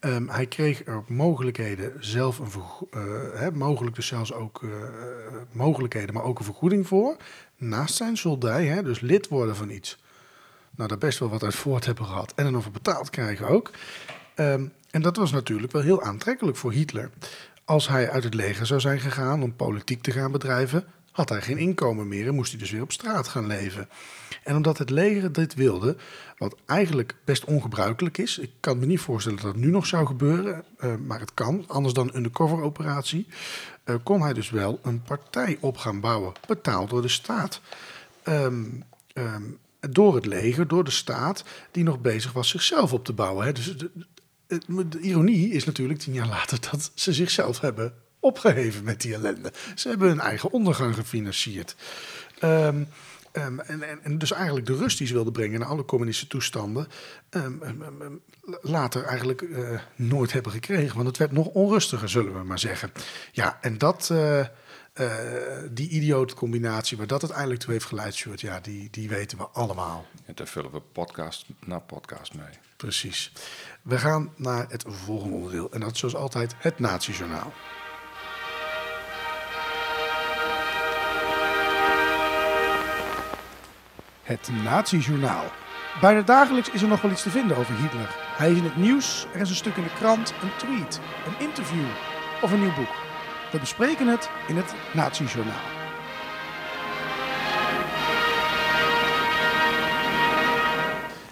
[0.00, 2.50] Ehm, hij kreeg er mogelijkheden zelf een
[2.90, 4.70] eh, mogelijk dus zelfs ook eh,
[5.52, 7.16] mogelijkheden, maar ook een vergoeding voor.
[7.56, 9.98] Naast zijn soldij, hè, dus lid worden van iets.
[10.76, 12.32] Nou, daar best wel wat uit voort hebben gehad.
[12.36, 13.70] En er nog voor betaald krijgen ook.
[14.34, 17.10] Ehm, en dat was natuurlijk wel heel aantrekkelijk voor Hitler.
[17.64, 20.84] Als hij uit het leger zou zijn gegaan om politiek te gaan bedrijven,
[21.18, 23.88] had hij geen inkomen meer en moest hij dus weer op straat gaan leven.
[24.44, 25.96] En omdat het leger dit wilde,
[26.38, 30.06] wat eigenlijk best ongebruikelijk is, ik kan me niet voorstellen dat het nu nog zou
[30.06, 33.26] gebeuren, eh, maar het kan, anders dan een undercover operatie,
[33.84, 37.60] eh, kon hij dus wel een partij op gaan bouwen, betaald door de staat.
[38.22, 38.64] Ehm,
[39.12, 39.42] ehm,
[39.80, 43.46] door het leger, door de staat, die nog bezig was zichzelf op te bouwen.
[43.46, 43.52] Hè.
[43.52, 43.90] Dus de,
[44.46, 49.14] de- de ironie is natuurlijk tien jaar later dat ze zichzelf hebben opgeheven met die
[49.14, 49.52] ellende.
[49.74, 51.76] Ze hebben hun eigen ondergang gefinancierd.
[52.38, 52.84] Ehm,
[53.32, 56.30] ehm, en, en, en dus eigenlijk de rust die ze wilden brengen naar alle communistische
[56.30, 56.88] toestanden,
[57.30, 57.52] ehm,
[58.60, 60.94] later eigenlijk eh, nooit hebben gekregen.
[60.94, 62.92] Want het werd nog onrustiger, zullen we maar zeggen.
[63.32, 64.48] Ja, en dat, eh, eh,
[65.70, 69.44] die idiote combinatie waar dat uiteindelijk toe heeft geleid, Sjoerd, ja, die, die weten we
[69.44, 70.06] allemaal.
[70.24, 72.58] En daar vullen we podcast na podcast mee.
[72.76, 73.32] Precies.
[73.82, 75.72] We gaan naar het volgende onderdeel.
[75.72, 77.52] En dat is zoals altijd het Nazi-journaal.
[84.28, 85.44] Het Nazi-journaal.
[86.00, 88.16] Bijna dagelijks is er nog wel iets te vinden over Hitler.
[88.36, 91.46] Hij is in het nieuws, er is een stuk in de krant, een tweet, een
[91.46, 91.84] interview
[92.42, 92.94] of een nieuw boek.
[93.52, 95.76] We bespreken het in het Nazi-journaal.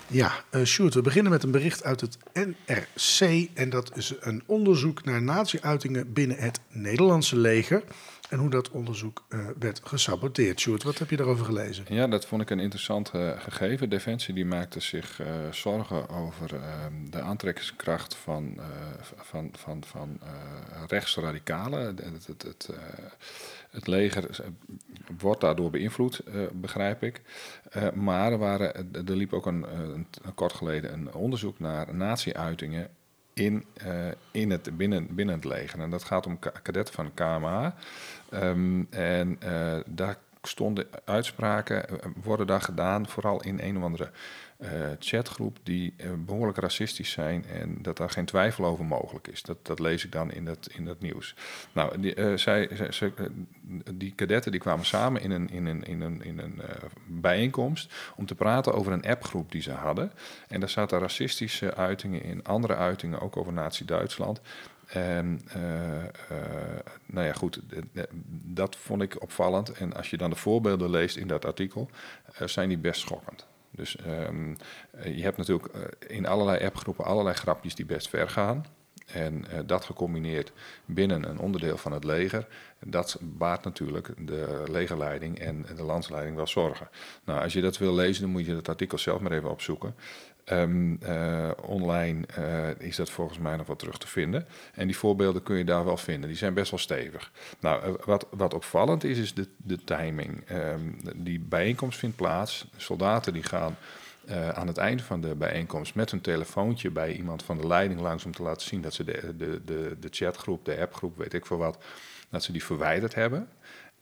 [0.09, 3.49] Ja, eh Sjoerd, we beginnen met een bericht uit het NRC.
[3.55, 7.83] En dat is een onderzoek naar nazi-uitingen binnen het Nederlandse leger.
[8.29, 10.61] En hoe dat onderzoek eh, werd gesaboteerd.
[10.61, 11.85] Sjoerd, wat heb je daarover gelezen?
[11.89, 13.91] Ja, dat vond ik een interessant eh, gegeven.
[13.91, 16.63] Defensie die maakte zich eh, zorgen over eh,
[17.11, 18.59] de aantrekkingskracht van,
[19.17, 20.21] van, van, van
[20.89, 21.87] rechtsradicalen.
[21.87, 22.71] Het, het, het,
[23.71, 24.51] het leger
[25.19, 27.21] wordt daardoor beïnvloed, begrijp ik.
[27.95, 32.91] Maar er, waren, er liep ook een, een, een kort geleden een onderzoek naar nazi-uitingen
[33.37, 35.81] in, eh, in het, binnen, binnen het leger.
[35.81, 37.75] En dat gaat om ka- kadetten van KMA.
[38.31, 44.11] Ehm, en eh, daar stonden uitspraken, eh, worden daar gedaan, vooral in een of andere
[44.99, 49.43] chatgroep, die eh, behoorlijk racistisch zijn en dat daar geen twijfel over mogelijk is.
[49.43, 51.35] Dat, dat lees ik dan in dat, in dat nieuws.
[51.73, 53.09] Nou, die, eh, zij, eh,
[53.95, 57.95] die kadetten die kwamen samen in een, in een, in een, in een eh, bijeenkomst
[58.17, 60.13] om te praten over een appgroep die ze hadden.
[60.49, 64.41] En daar zaten racistische uitingen in, andere uitingen, ook over Nazi-Duitsland.
[64.87, 66.05] Eh, eh,
[67.07, 68.05] nou ja, goed, eh, eh,
[68.45, 69.73] dat vond ik opvallend.
[69.73, 71.91] En als je dan de voorbeelden leest in dat artikel,
[72.33, 73.47] eh, zijn die best schokkend.
[73.77, 74.55] Dus ehm,
[74.91, 78.65] eh, je hebt natuurlijk eh, in allerlei appgroepen allerlei grapjes die best ver gaan.
[79.07, 80.53] En eh, dat gecombineerd
[80.85, 82.47] binnen een onderdeel van het leger,
[82.85, 86.89] dat baart natuurlijk de legerleiding en de landsleiding wel zorgen.
[87.25, 89.95] Nou, als je dat wil lezen, dan moet je het artikel zelf maar even opzoeken.
[90.47, 94.47] Ehm, eh, online eh, is dat volgens mij nog wat terug te vinden.
[94.75, 96.29] En die voorbeelden kun je daar wel vinden.
[96.29, 97.33] Die zijn best wel stevig.
[97.61, 100.45] Nou, eh, wat, wat opvallend is, is de, de timing.
[100.47, 100.81] Ehm,
[101.17, 102.67] die bijeenkomst vindt plaats.
[102.77, 103.77] Soldaten die gaan
[104.55, 108.25] aan het einde van de bijeenkomst met hun telefoontje bij iemand van de leiding langs
[108.25, 111.47] om te laten zien dat ze de, de, de, de chatgroep, de appgroep, weet ik
[111.47, 111.85] veel wat,
[112.31, 113.49] dat ze die verwijderd hebben.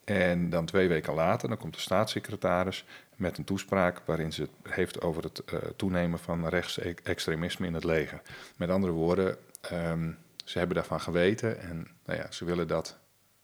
[0.05, 2.85] En dan twee weken later, dan komt de staatssecretaris
[3.17, 7.85] met een toespraak waarin ze het heeft over het uh, toenemen van rechtsextremisme in het
[7.85, 8.23] leger.
[8.57, 9.37] Met andere woorden,
[9.73, 12.99] um, ze hebben daarvan geweten en nou ja, ze willen dat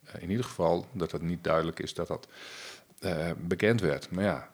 [0.06, 2.28] uh, in ieder geval, dat het niet duidelijk is dat dat
[3.00, 4.10] uh, bekend werd.
[4.10, 4.50] Maar ja,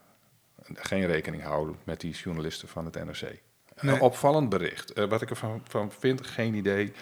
[0.75, 3.21] geen rekening houden met die journalisten van het NRC.
[3.81, 3.95] Nee.
[3.95, 4.93] Een opvallend bericht.
[5.09, 6.93] wat ik ervan van vind, geen idee.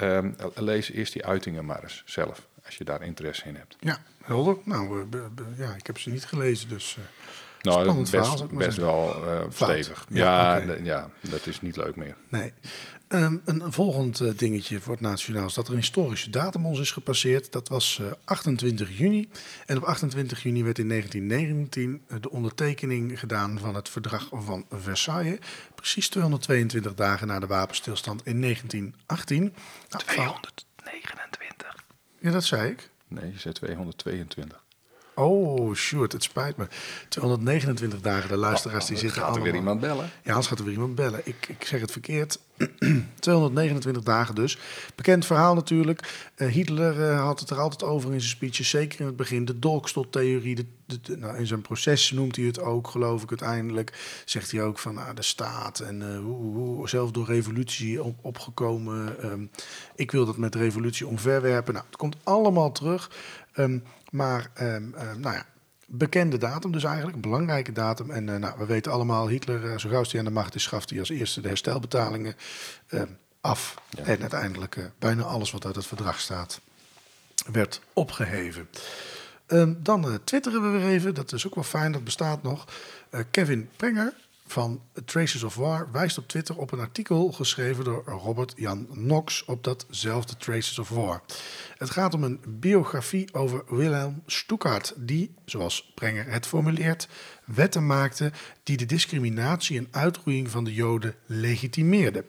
[0.00, 3.76] Um, lees eerst die uitingen maar eens zelf, als je daar interesse in hebt.
[3.80, 4.56] Ja, helder.
[4.64, 5.06] Nou,
[5.56, 6.98] ja, ik heb ze niet gelezen, dus...
[7.62, 10.06] Nou, Spannend best, verhaal, best wel uh, stevig.
[10.08, 10.82] Ja, ja, okay.
[10.82, 12.16] ja, dat is niet leuk meer.
[12.28, 12.52] Nee.
[13.08, 16.80] Um, een volgend uh, dingetje voor het Nationaal is dat er een historische datum ons
[16.80, 17.52] is gepasseerd.
[17.52, 19.28] Dat was uh, 28 juni.
[19.66, 25.38] En op 28 juni werd in 1919 de ondertekening gedaan van het verdrag van Versailles.
[25.74, 29.42] Precies 222 dagen na de wapenstilstand in 1918.
[29.88, 31.84] Nou, 229.
[32.18, 32.90] Ja, dat zei ik.
[33.08, 34.64] Nee, je zei 222.
[35.14, 36.66] Oh, shoot, het spijt me.
[37.08, 39.36] 229 dagen, de luisteraars die zitten allemaal...
[39.36, 40.10] Gaat er weer iemand bellen?
[40.22, 41.20] Ja, anders gaat er weer iemand bellen.
[41.24, 42.38] Ik, ik zeg het verkeerd.
[43.18, 44.58] 229 dagen dus.
[44.94, 46.30] Bekend verhaal natuurlijk.
[46.36, 49.44] Uh, Hitler uh, had het er altijd over in zijn speeches, zeker in het begin.
[49.44, 50.54] De Dolkstol-theorie.
[50.54, 54.22] De, de, de, nou, in zijn proces noemt hij het ook, geloof ik uiteindelijk.
[54.24, 58.18] Zegt hij ook van ah, de staat en uh, hoe, hoe, zelf door revolutie op,
[58.22, 59.24] opgekomen.
[59.24, 59.50] Um,
[59.94, 61.74] ik wil dat met revolutie omverwerpen.
[61.74, 63.10] Nou, het komt allemaal terug.
[63.56, 65.46] Um, maar um, nou ja,
[65.86, 68.10] bekende datum dus eigenlijk, een belangrijke datum.
[68.10, 70.62] En uh, nou, we weten allemaal, Hitler, uh, zo gauw hij aan de macht is,
[70.62, 72.34] schaft hij als eerste de herstelbetalingen
[72.88, 73.02] uh,
[73.40, 73.74] af.
[73.90, 74.04] Ja.
[74.04, 76.60] En uiteindelijk uh, bijna alles wat uit het verdrag staat,
[77.52, 78.68] werd opgeheven.
[79.76, 82.64] Dan twitteren we weer even, dat is ook wel fijn, dat bestaat nog.
[83.30, 84.14] Kevin Prenger
[84.50, 89.44] van Traces of War wijst op Twitter op een artikel geschreven door Robert Jan Knox
[89.44, 91.22] op datzelfde Traces of War.
[91.78, 97.08] Het gaat om een biografie over Wilhelm Stuckart, die, zoals Prenger het formuleert,
[97.44, 98.32] wetten maakte
[98.62, 102.24] die de discriminatie en uitroeiing van de Joden legitimeerden.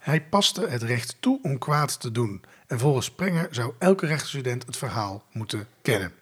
[0.00, 2.42] Hij paste het recht toe om kwaad te doen.
[2.66, 6.12] En volgens Prenger zou elke rechtsstudent het verhaal moeten kennen.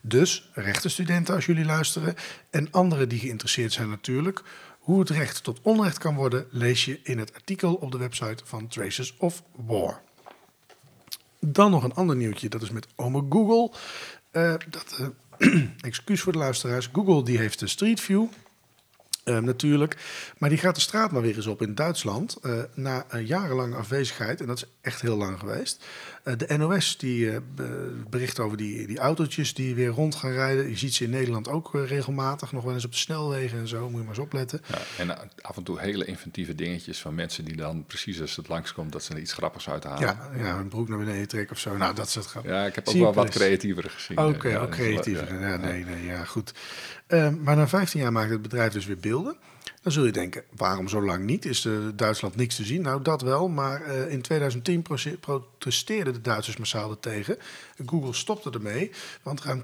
[0.00, 2.14] Dus, rechtenstudenten als jullie luisteren,
[2.50, 4.42] en anderen die geïnteresseerd zijn natuurlijk,
[4.82, 8.44] hoe het recht tot onrecht kan worden, lees je in het artikel op de website
[8.44, 10.02] van Traces of War.
[11.40, 13.78] Dan nog een ander nieuwtje, dat is met ome Google.
[14.32, 14.98] Uh, dat,
[15.38, 16.88] uh, excuus voor de luisteraars.
[16.92, 18.26] Google die heeft de Street View.
[19.24, 19.96] Uh, natuurlijk.
[20.38, 22.36] Maar die gaat de straat maar weer eens op in Duitsland.
[22.42, 24.40] Uh, na een jarenlange afwezigheid.
[24.40, 25.84] En dat is echt heel lang geweest.
[26.24, 27.30] Uh, de NOS die
[28.10, 30.68] bericht over die, die autootjes die weer rond gaan rijden.
[30.68, 32.52] Je ziet ze in Nederland ook regelmatig.
[32.52, 33.80] Nog wel eens op de snelwegen en zo.
[33.80, 34.60] Moet je maar eens opletten.
[34.66, 38.48] Ja, en af en toe hele inventieve dingetjes van mensen die dan precies als het
[38.48, 38.92] langskomt.
[38.92, 40.00] dat ze er iets grappigs uithalen.
[40.00, 41.76] Ja, ja een broek naar beneden trekken of zo.
[41.76, 42.50] Nou, dat is het grappig.
[42.52, 44.18] Ja, ik heb ook wel wat creatiever gezien.
[44.18, 45.40] Oké, okay, ook creatiever.
[45.40, 46.52] Ja, nee, nee, ja, goed.
[47.08, 49.36] Uh, maar na 15 jaar maakt het bedrijf dus weer beelden.
[49.82, 51.44] Dan zul je denken, waarom zo lang niet?
[51.44, 52.82] Is uh, Duitsland niks te zien?
[52.82, 53.48] Nou, dat wel.
[53.48, 54.84] Maar uh, in 2010
[55.20, 57.38] protesteerden de Duitsers massaal er tegen.
[57.86, 58.90] Google stopte ermee,
[59.22, 59.60] want ruim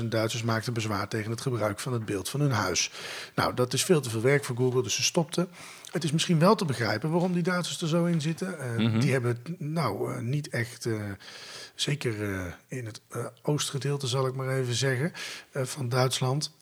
[0.00, 2.90] 244.000 Duitsers maakten bezwaar tegen het gebruik van het beeld van hun huis.
[3.34, 5.48] Nou, dat is veel te veel werk voor Google, dus ze stopten.
[5.90, 8.56] Het is misschien wel te begrijpen waarom die Duitsers er zo in zitten.
[8.58, 9.00] Uh, mm -hmm.
[9.00, 10.88] Die hebben nou niet echt
[11.82, 15.12] zeker uh, in het uh, oostgedeelte zal ik maar even zeggen,
[15.52, 16.56] uh, van Duitsland,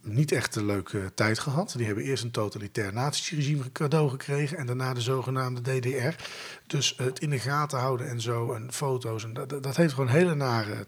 [0.00, 1.74] niet echt een leuke tijd gehad.
[1.76, 6.22] Die hebben eerst een totalitair naziregime cadeau gekregen en daarna de zogenaamde DDR.
[6.66, 10.08] Dus het in de gaten houden en zo en foto's, en dat, dat heeft gewoon
[10.08, 10.86] hele nare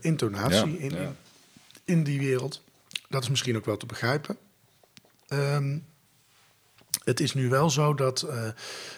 [0.00, 1.00] intonatie ja, in, ja.
[1.00, 1.16] in,
[1.84, 2.62] in, die wereld.
[3.08, 4.36] Dat is misschien ook wel te begrijpen.
[5.28, 5.84] Um,
[7.04, 8.48] het is nu wel zo dat uh,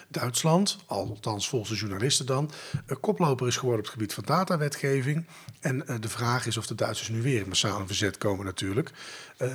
[0.07, 2.51] Duitsland, althans volgens de journalisten dan,
[2.87, 5.25] uh, koploper is geworden op het gebied van datawetgeving.
[5.59, 8.91] En uh, de vraag is of de Duitsers nu weer massaal in verzet komen natuurlijk.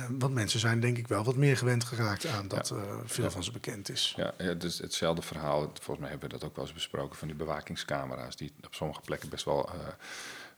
[0.09, 2.73] want mensen zijn denk ik wel wat meer gewend geraakt aan dat
[3.05, 3.31] veel ja.
[3.31, 4.13] van ze bekend is.
[4.15, 5.71] Ja, ja, het is hetzelfde verhaal.
[5.73, 9.01] Volgens mij hebben we dat ook wel eens besproken van die bewakingscamera's die op sommige
[9.01, 9.69] plekken best wel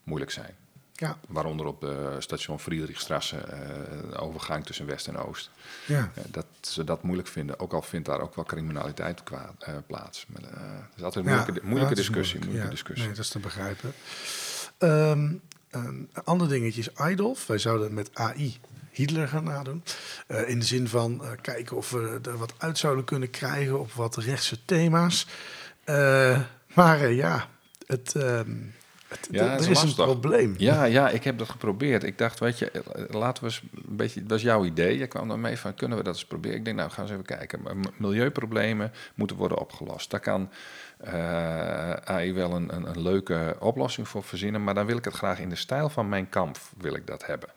[0.03, 0.55] moeilijk zijn.
[0.97, 5.49] Ja, Waaronder op de station Friedrichstrasse, eh, overgang tussen West en Oost.
[5.85, 6.11] ja.
[6.15, 9.21] Eh, dat ze dat moeilijk vinden, ook al vindt daar ook wel criminaliteit
[9.59, 10.25] eh, plaats.
[10.27, 12.39] Maar, eh, het is altijd een Ja, moeilijke, discussie.
[12.39, 12.43] moeilijk.
[12.45, 13.05] Moeilijke Ja, discussie.
[13.05, 13.93] Nee, dat is te begrijpen.
[14.77, 15.33] Ehm,
[15.69, 17.47] een ander dingetje is Idolf.
[17.47, 18.59] Wij zouden met AI
[18.91, 19.83] Hitler gaan nadoen.
[20.27, 23.79] Eh, in de zin van eh, kijken of we er wat uit zouden kunnen krijgen
[23.79, 25.27] op wat rechtse thema's.
[25.83, 26.41] Eh,
[26.73, 27.47] maar eh, ja,
[27.87, 28.49] het, ehm, het,
[29.32, 30.55] Ja, het is, is een probleem.
[30.57, 32.03] Ja, ja, ik heb dat geprobeerd.
[32.03, 32.72] Ik dacht, weet je,
[33.09, 34.22] laten we eens een beetje...
[34.22, 34.97] Dat was jouw idee.
[34.97, 36.57] Je kwam dan mee van, kunnen we dat eens proberen?
[36.57, 37.61] Ik denk, nou, gaan we eens even kijken.
[37.61, 40.11] Maar Milieuproblemen moeten worden opgelost.
[40.11, 40.49] Daar kan
[40.97, 44.63] eh, AI wel een, een, een leuke oplossing voor verzinnen.
[44.63, 47.26] Maar dan wil ik het graag in de stijl van mijn kamp wil ik dat
[47.26, 47.49] hebben.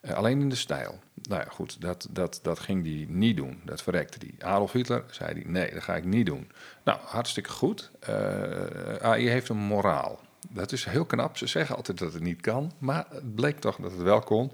[0.00, 0.98] Eh, alleen in de stijl.
[1.22, 3.60] Nou ja, goed, dat, dat, dat ging hij niet doen.
[3.64, 4.48] Dat verrekte hij.
[4.48, 6.50] Adolf Hitler zei hij, nee, dat ga ik niet doen.
[6.84, 7.90] Nou, hartstikke goed.
[8.00, 10.20] Eh, AI heeft een moraal.
[10.52, 11.36] Dat is heel knap.
[11.36, 14.52] Ze zeggen altijd dat het niet kan, maar het bleek toch dat het wel kon.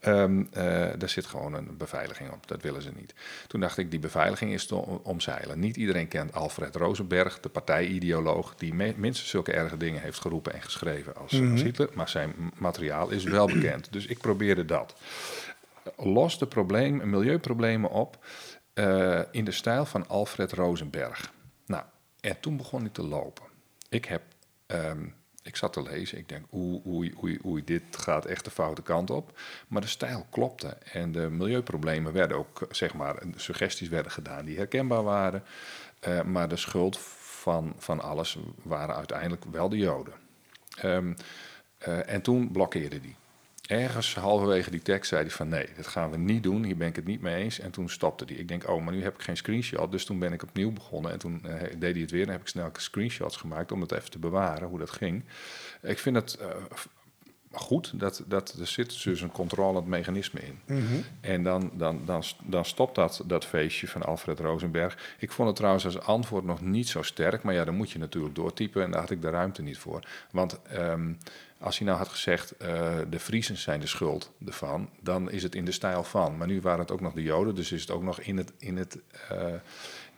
[0.00, 0.62] Ehm eh,
[0.98, 2.46] daar zit gewoon een beveiliging op.
[2.48, 3.14] Dat willen ze niet.
[3.46, 5.58] Toen dacht ik, die beveiliging is te om- omzeilen.
[5.58, 10.62] Niet iedereen kent Alfred Rosenberg, de partijideoloog, die minstens zulke erge dingen heeft geroepen en
[10.62, 11.88] geschreven als, als Hitler.
[11.94, 13.92] Maar zijn materiaal is wel bekend.
[13.92, 14.94] Dus ik probeerde dat.
[15.96, 18.24] Los de probleem, milieuproblemen op
[18.74, 21.32] eh, in de stijl van Alfred Rosenberg.
[21.66, 21.82] Nou,
[22.20, 23.44] en toen begon ik te lopen.
[23.88, 24.22] Ik heb,
[24.66, 25.06] ehm,
[25.48, 26.18] ik zat te lezen.
[26.18, 29.40] Ik denk, oei, oei, oei, oei, dit gaat echt de foute kant op.
[29.68, 30.76] Maar de stijl klopte.
[30.92, 35.42] En de milieuproblemen werden ook, zeg maar, suggesties werden gedaan die herkenbaar waren.
[36.00, 40.14] Eh, maar de schuld van, van alles waren uiteindelijk wel de Joden.
[40.76, 41.12] Ehm,
[41.78, 43.16] eh, en toen blokkeerde die.
[43.68, 46.88] Ergens halverwege die tekst zei hij van nee, dat gaan we niet doen, hier ben
[46.88, 47.60] ik het niet mee eens.
[47.60, 48.34] En toen stopte hij.
[48.34, 49.90] Ik denk, oh, maar nu heb ik geen screenshot.
[49.90, 52.26] Dus toen ben ik opnieuw begonnen en toen eh, deed hij het weer.
[52.26, 55.24] En heb ik snel screenshots gemaakt om het even te bewaren, hoe dat ging.
[55.82, 56.48] Ik vind het eh,
[57.52, 60.60] goed, dat, dat er zit dus een controlend mechanisme in.
[61.20, 65.14] En dan, dan, dan, dan stopt dat, dat feestje van Alfred Rosenberg.
[65.18, 67.42] Ik vond het trouwens als antwoord nog niet zo sterk.
[67.42, 70.04] Maar ja, dan moet je natuurlijk doortypen en daar had ik de ruimte niet voor.
[70.30, 71.12] Want ehm,
[71.60, 75.54] als hij nou had gezegd, eh, de Friesen zijn de schuld ervan, dan is het
[75.54, 76.36] in de stijl van.
[76.36, 78.52] Maar nu waren het ook nog de Joden, dus is het ook nog in het...
[78.58, 78.98] In het
[79.28, 79.54] eh,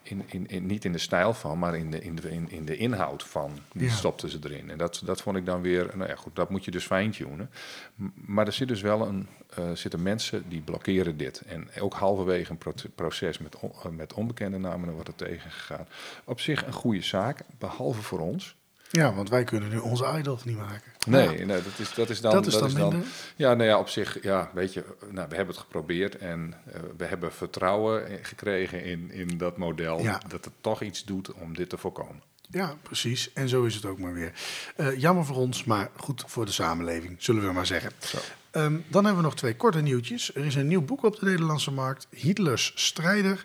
[0.02, 2.64] in, in, in, niet in de stijl van, maar in de, in de, in, in
[2.64, 3.58] de inhoud van.
[3.72, 3.94] Die Ja.
[3.94, 4.70] stopten ze erin.
[4.70, 7.50] En dat, dat vond ik dan weer, nou ja, goed, dat moet je dus fine-tunen.
[7.94, 11.40] M- Maar er zit dus wel een, eh, zitten mensen die blokkeren dit.
[11.46, 15.86] En ook halverwege een pro- proces met, on- met onbekende namen wordt er tegengegaan.
[16.24, 18.56] Op zich een goede zaak, behalve voor ons.
[18.92, 20.92] Ja, want wij kunnen nu onze Idolf niet maken.
[21.06, 21.44] Nee, Ja.
[21.44, 22.32] nee dat, is, dat is dan.
[22.32, 23.04] Dat is dan
[23.36, 26.80] ja, nou ja, op zich, ja, weet je, nou, we hebben het geprobeerd en eh,
[26.96, 30.00] we hebben vertrouwen gekregen in, in dat model.
[30.02, 30.20] Ja.
[30.28, 32.22] Dat het toch iets doet om dit te voorkomen.
[32.50, 33.32] Ja, precies.
[33.32, 34.32] En zo is het ook maar weer.
[34.76, 37.90] Eh, jammer voor ons, maar goed voor de samenleving, zullen we maar zeggen.
[37.98, 38.18] Zo.
[38.50, 40.34] Ehm, dan hebben we nog twee korte nieuwtjes.
[40.34, 42.06] Er is een nieuw boek op de Nederlandse markt.
[42.10, 43.42] Hitlers strijder.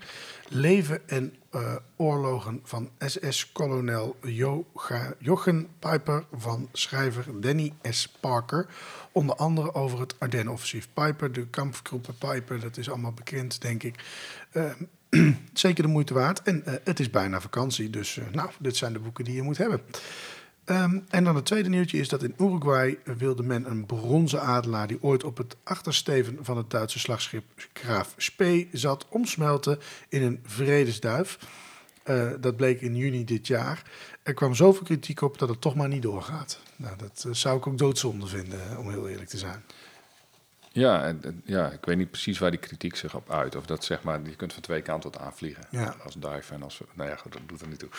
[0.49, 4.17] Leven en eh, oorlogen van SS-kolonel
[5.19, 8.07] Jochen Piper van schrijver Danny S.
[8.19, 8.67] Parker.
[9.11, 10.87] Onder andere over het Ardennenoffensief.
[10.93, 13.95] Piper, de kampgroepen Piper, dat is allemaal bekend, denk ik.
[14.51, 14.83] Ehm,
[15.53, 16.41] zeker de moeite waard.
[16.41, 19.41] En eh, het is bijna vakantie, dus eh, nou, dit zijn de boeken die je
[19.41, 19.81] moet hebben.
[20.65, 24.87] Ehm, en dan het tweede nieuwtje is dat in Uruguay wilde men een bronzen adelaar
[24.87, 27.43] die ooit op het achtersteven van het Duitse slagschip
[27.73, 31.37] Graaf Spee zat omsmelten in een vredesduif.
[32.03, 33.83] Eh, dat bleek in juni dit jaar.
[34.23, 36.59] Er kwam zoveel kritiek op dat het toch maar niet doorgaat.
[36.75, 39.63] Nou, dat eh, zou ik ook doodzonde vinden, om heel eerlijk te zijn.
[40.75, 43.55] Ja, en, en, ja, ik weet niet precies waar die kritiek zich op uit.
[43.55, 45.63] Of dat zeg maar, je kunt van twee kanten wat aanvliegen.
[45.69, 45.95] Ja.
[46.03, 46.81] Als dive en als...
[46.93, 47.89] Nou ja, goed, dat doet er niet toe.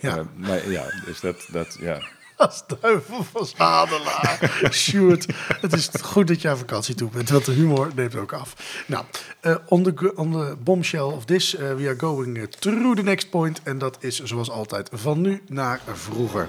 [0.00, 0.16] Ja.
[0.16, 1.98] Eh, maar ja, dus dat, dat ja.
[2.36, 4.58] Als duivel van adelaar.
[4.72, 5.26] Sjoerd,
[5.60, 8.82] het is goed dat je aan vakantie toe bent, want de humor neemt ook af.
[8.86, 9.04] Nou,
[9.40, 13.02] eh, on, the, gr- on the bombshell of this, eh, we are going through the
[13.02, 13.62] next point.
[13.62, 16.48] En dat is zoals altijd van nu naar vroeger.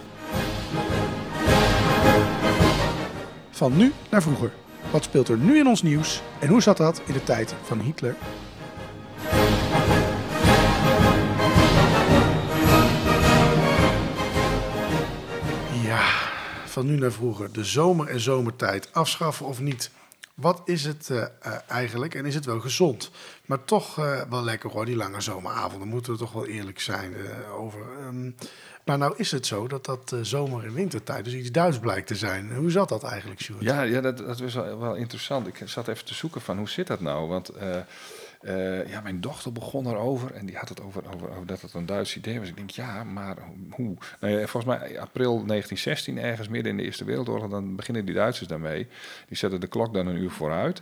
[3.52, 4.52] Van nu naar vroeger.
[4.92, 7.80] Wat speelt er nu in ons nieuws en hoe zat dat in de tijd van
[7.80, 8.16] Hitler?
[15.84, 16.02] Ja,
[16.66, 17.52] van nu naar vroeger.
[17.52, 18.94] De zomer en zomertijd.
[18.94, 19.92] Afschaffen of niet?
[20.36, 23.12] Wat is het eh, eh, eigenlijk en is het wel gezond?
[23.46, 25.88] Maar toch eh, wel lekker hoor, die lange zomeravonden.
[25.88, 27.16] Moeten we toch wel eerlijk zijn
[27.58, 27.82] over.
[28.00, 28.32] Ehm,
[28.86, 32.08] maar nou is het zo dat dat eh, zomer- en wintertijd dus iets Duits blijkt
[32.08, 32.56] te zijn.
[32.56, 33.62] Hoe zat dat eigenlijk, Sjoerd?
[33.62, 35.48] Ja, ja dat, dat was wel, wel interessant.
[35.48, 37.28] Ik zat even te zoeken van hoe zit dat nou?
[37.28, 37.52] Want
[38.42, 41.74] eh, Eh, ja, mijn dochter begon erover en die had het over, over, dat het
[41.74, 42.48] een Duits idee was.
[42.48, 43.38] Ik denk, ja, maar
[43.70, 43.96] hoe?
[44.20, 48.48] Nou volgens mij april 1916, ergens midden in de Eerste Wereldoorlog, dan beginnen die Duitsers
[48.48, 48.88] daarmee.
[49.28, 50.82] Die zetten de klok dan een uur vooruit.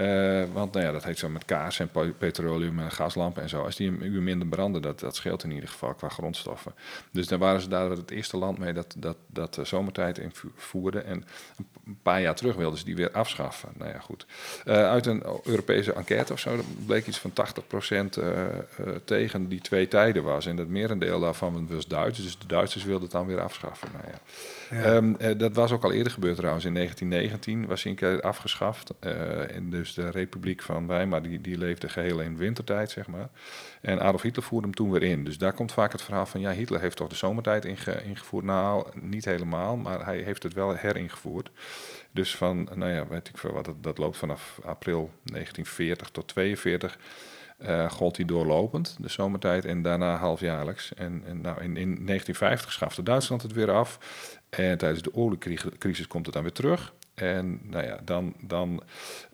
[0.00, 3.62] Uh, want nou ja, dat heet zo met kaas en petroleum en gaslampen en zo.
[3.62, 6.74] Als die een uur minder branden, dat, dat scheelt in ieder geval qua grondstoffen.
[7.10, 11.00] Dus dan waren ze daar het eerste land mee dat, dat, dat de zomertijd invoerde.
[11.00, 11.24] En
[11.86, 13.68] een paar jaar terug wilden ze die weer afschaffen.
[13.76, 14.26] Nou ja, goed.
[14.64, 17.32] Uit een Europese enquête of zo bleek iets van 80%
[18.18, 20.46] uh, uh, tegen die twee tijden was.
[20.46, 22.22] En dat merendeel daarvan was Duits.
[22.22, 23.88] Dus de Duitsers wilden het dan weer afschaffen.
[23.92, 24.18] Nou ja.
[24.70, 24.94] Ja.
[24.94, 26.64] Um, dat was ook al eerder gebeurd trouwens.
[26.64, 28.92] In 1919 was keer afgeschaft.
[29.00, 33.28] en dus de Republiek van Weimar die, die leefde geheel in wintertijd, zeg maar.
[33.80, 35.24] En Adolf Hitler voerde hem toen weer in.
[35.24, 36.40] Dus daar komt vaak het verhaal van...
[36.40, 38.44] ja, Hitler heeft toch de zomertijd inge, ingevoerd?
[38.44, 41.50] Nou, niet helemaal, maar hij heeft het wel heringevoerd.
[42.10, 46.28] Dus van, nou ja, weet ik veel wat, dat, dat loopt vanaf april 1940 tot
[46.28, 46.98] 42...
[47.58, 50.94] Uh, gold hij doorlopend, de zomertijd, en daarna halfjaarlijks.
[50.94, 53.98] En, en nou, in, in 1950 schafte Duitsland het weer af.
[54.50, 56.94] En tijdens de oorlogscrisis komt het dan weer terug.
[57.14, 58.82] En nou ja, dan, dan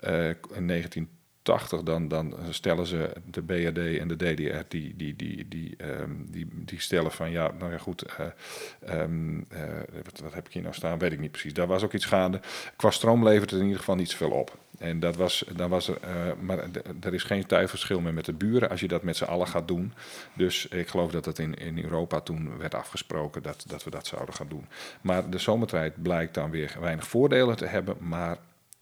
[0.05, 1.09] uh, in 19
[1.43, 6.27] 80, dan, dan stellen ze de BRD en de DDR, die, die, die, die, um,
[6.31, 8.05] die, die stellen van ja, nou ja goed,
[8.91, 9.63] um, uh,
[10.05, 11.55] wat, wat, heb ik hier nou staan, weet ik niet precies.
[11.55, 12.41] Daar was ook iets gaande.
[12.77, 14.59] Qua stroom levert het in ieder geval niet zoveel op.
[14.83, 16.59] En dat was, dan was er, uh, maar
[17.01, 19.69] er is geen tuiverschil meer met de buren als je dat met z'n allen gaat
[19.69, 19.93] doen.
[20.35, 24.07] Dus ik geloof dat het in, in Europa toen werd afgesproken dat, dat we dat
[24.07, 24.67] zouden gaan doen.
[25.01, 28.37] Maar de zomertijd blijkt dan weer weinig voordelen te hebben, maar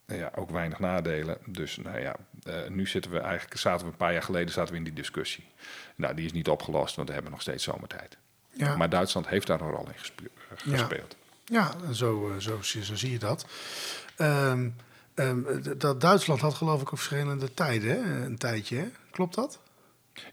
[0.06, 1.36] ja, ook weinig nadelen.
[1.46, 4.72] Dus nou ja, uh, nu zitten we eigenlijk, zaten we een paar jaar geleden zaten
[4.72, 5.44] we in die discussie.
[5.96, 8.16] Nou, die is niet opgelost, want we hebben nog steeds zomertijd.
[8.52, 8.76] Ja.
[8.76, 11.16] Maar Duitsland heeft daar een rol in gespeeld.
[11.44, 13.46] Ja, ja zo, zo, zo, zie je dat.
[14.18, 14.74] Um,
[15.20, 15.46] um,
[15.78, 18.24] dat Duitsland had geloof ik op verschillende tijden, hè?
[18.24, 18.76] een tijdje.
[18.76, 18.84] Hè?
[19.10, 19.60] Klopt dat?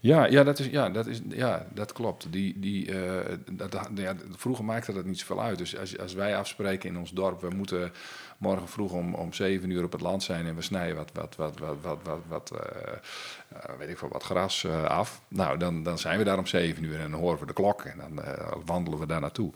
[0.00, 2.32] Ja, ja, dat, is, ja, dat, is, ja dat klopt.
[2.32, 3.20] Die, die, uh,
[3.52, 5.58] dat, ja, vroeger maakte dat niet zoveel uit.
[5.58, 7.92] Dus als, als wij afspreken in ons dorp, we moeten
[8.38, 11.36] morgen vroeg om, om zeven uur op het land zijn en we snijden wat, wat,
[11.36, 15.20] wat, wat, wat, wat, wat uh, weet ik veel, wat gras uh, af.
[15.28, 17.82] Nou, dan, dan zijn we daar om zeven uur en dan horen we de klok
[17.82, 18.24] en dan
[18.64, 19.52] wandelen we daar naartoe.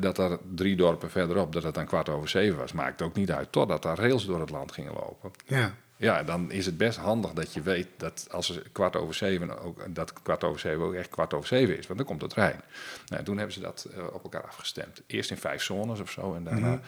[0.00, 3.32] dat er drie dorpen verderop, dat het dan kwart over zeven was, maakt ook niet
[3.32, 3.52] uit.
[3.52, 5.30] Totdat daar rails door het land gingen lopen.
[5.46, 5.74] Ja.
[6.00, 9.62] Ja, dan is het best handig dat je weet dat als het kwart over zeven
[9.62, 12.30] ook dat kwart over zeven ook echt kwart over zeven is, want dan komt het
[12.30, 12.60] trein.
[13.06, 15.02] Nou, toen hebben ze dat uh, op elkaar afgestemd.
[15.06, 16.80] Eerst in vijf zones of zo en daarna mm -hmm.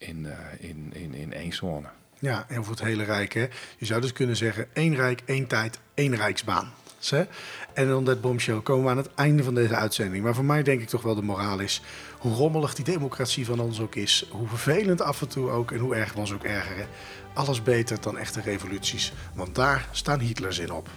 [0.00, 1.86] In, uh, in, in, in één zone.
[2.18, 3.32] Ja, en voor het hele Rijk.
[3.32, 3.46] Hè?
[3.78, 6.72] Je zou dus kunnen zeggen: één Rijk, één tijd, één Rijksbaan.
[7.08, 7.24] Hè?
[7.74, 10.24] En dan dat bombshow komen we aan het einde van deze uitzending.
[10.24, 11.82] Maar voor mij denk ik toch wel de moraal is...
[12.18, 14.26] hoe rommelig die democratie van ons ook is...
[14.30, 16.86] hoe vervelend af en toe ook en hoe erg we ons ook ergeren
[17.32, 20.88] alles beter dan echte revoluties, want daar staan Hitlers in op.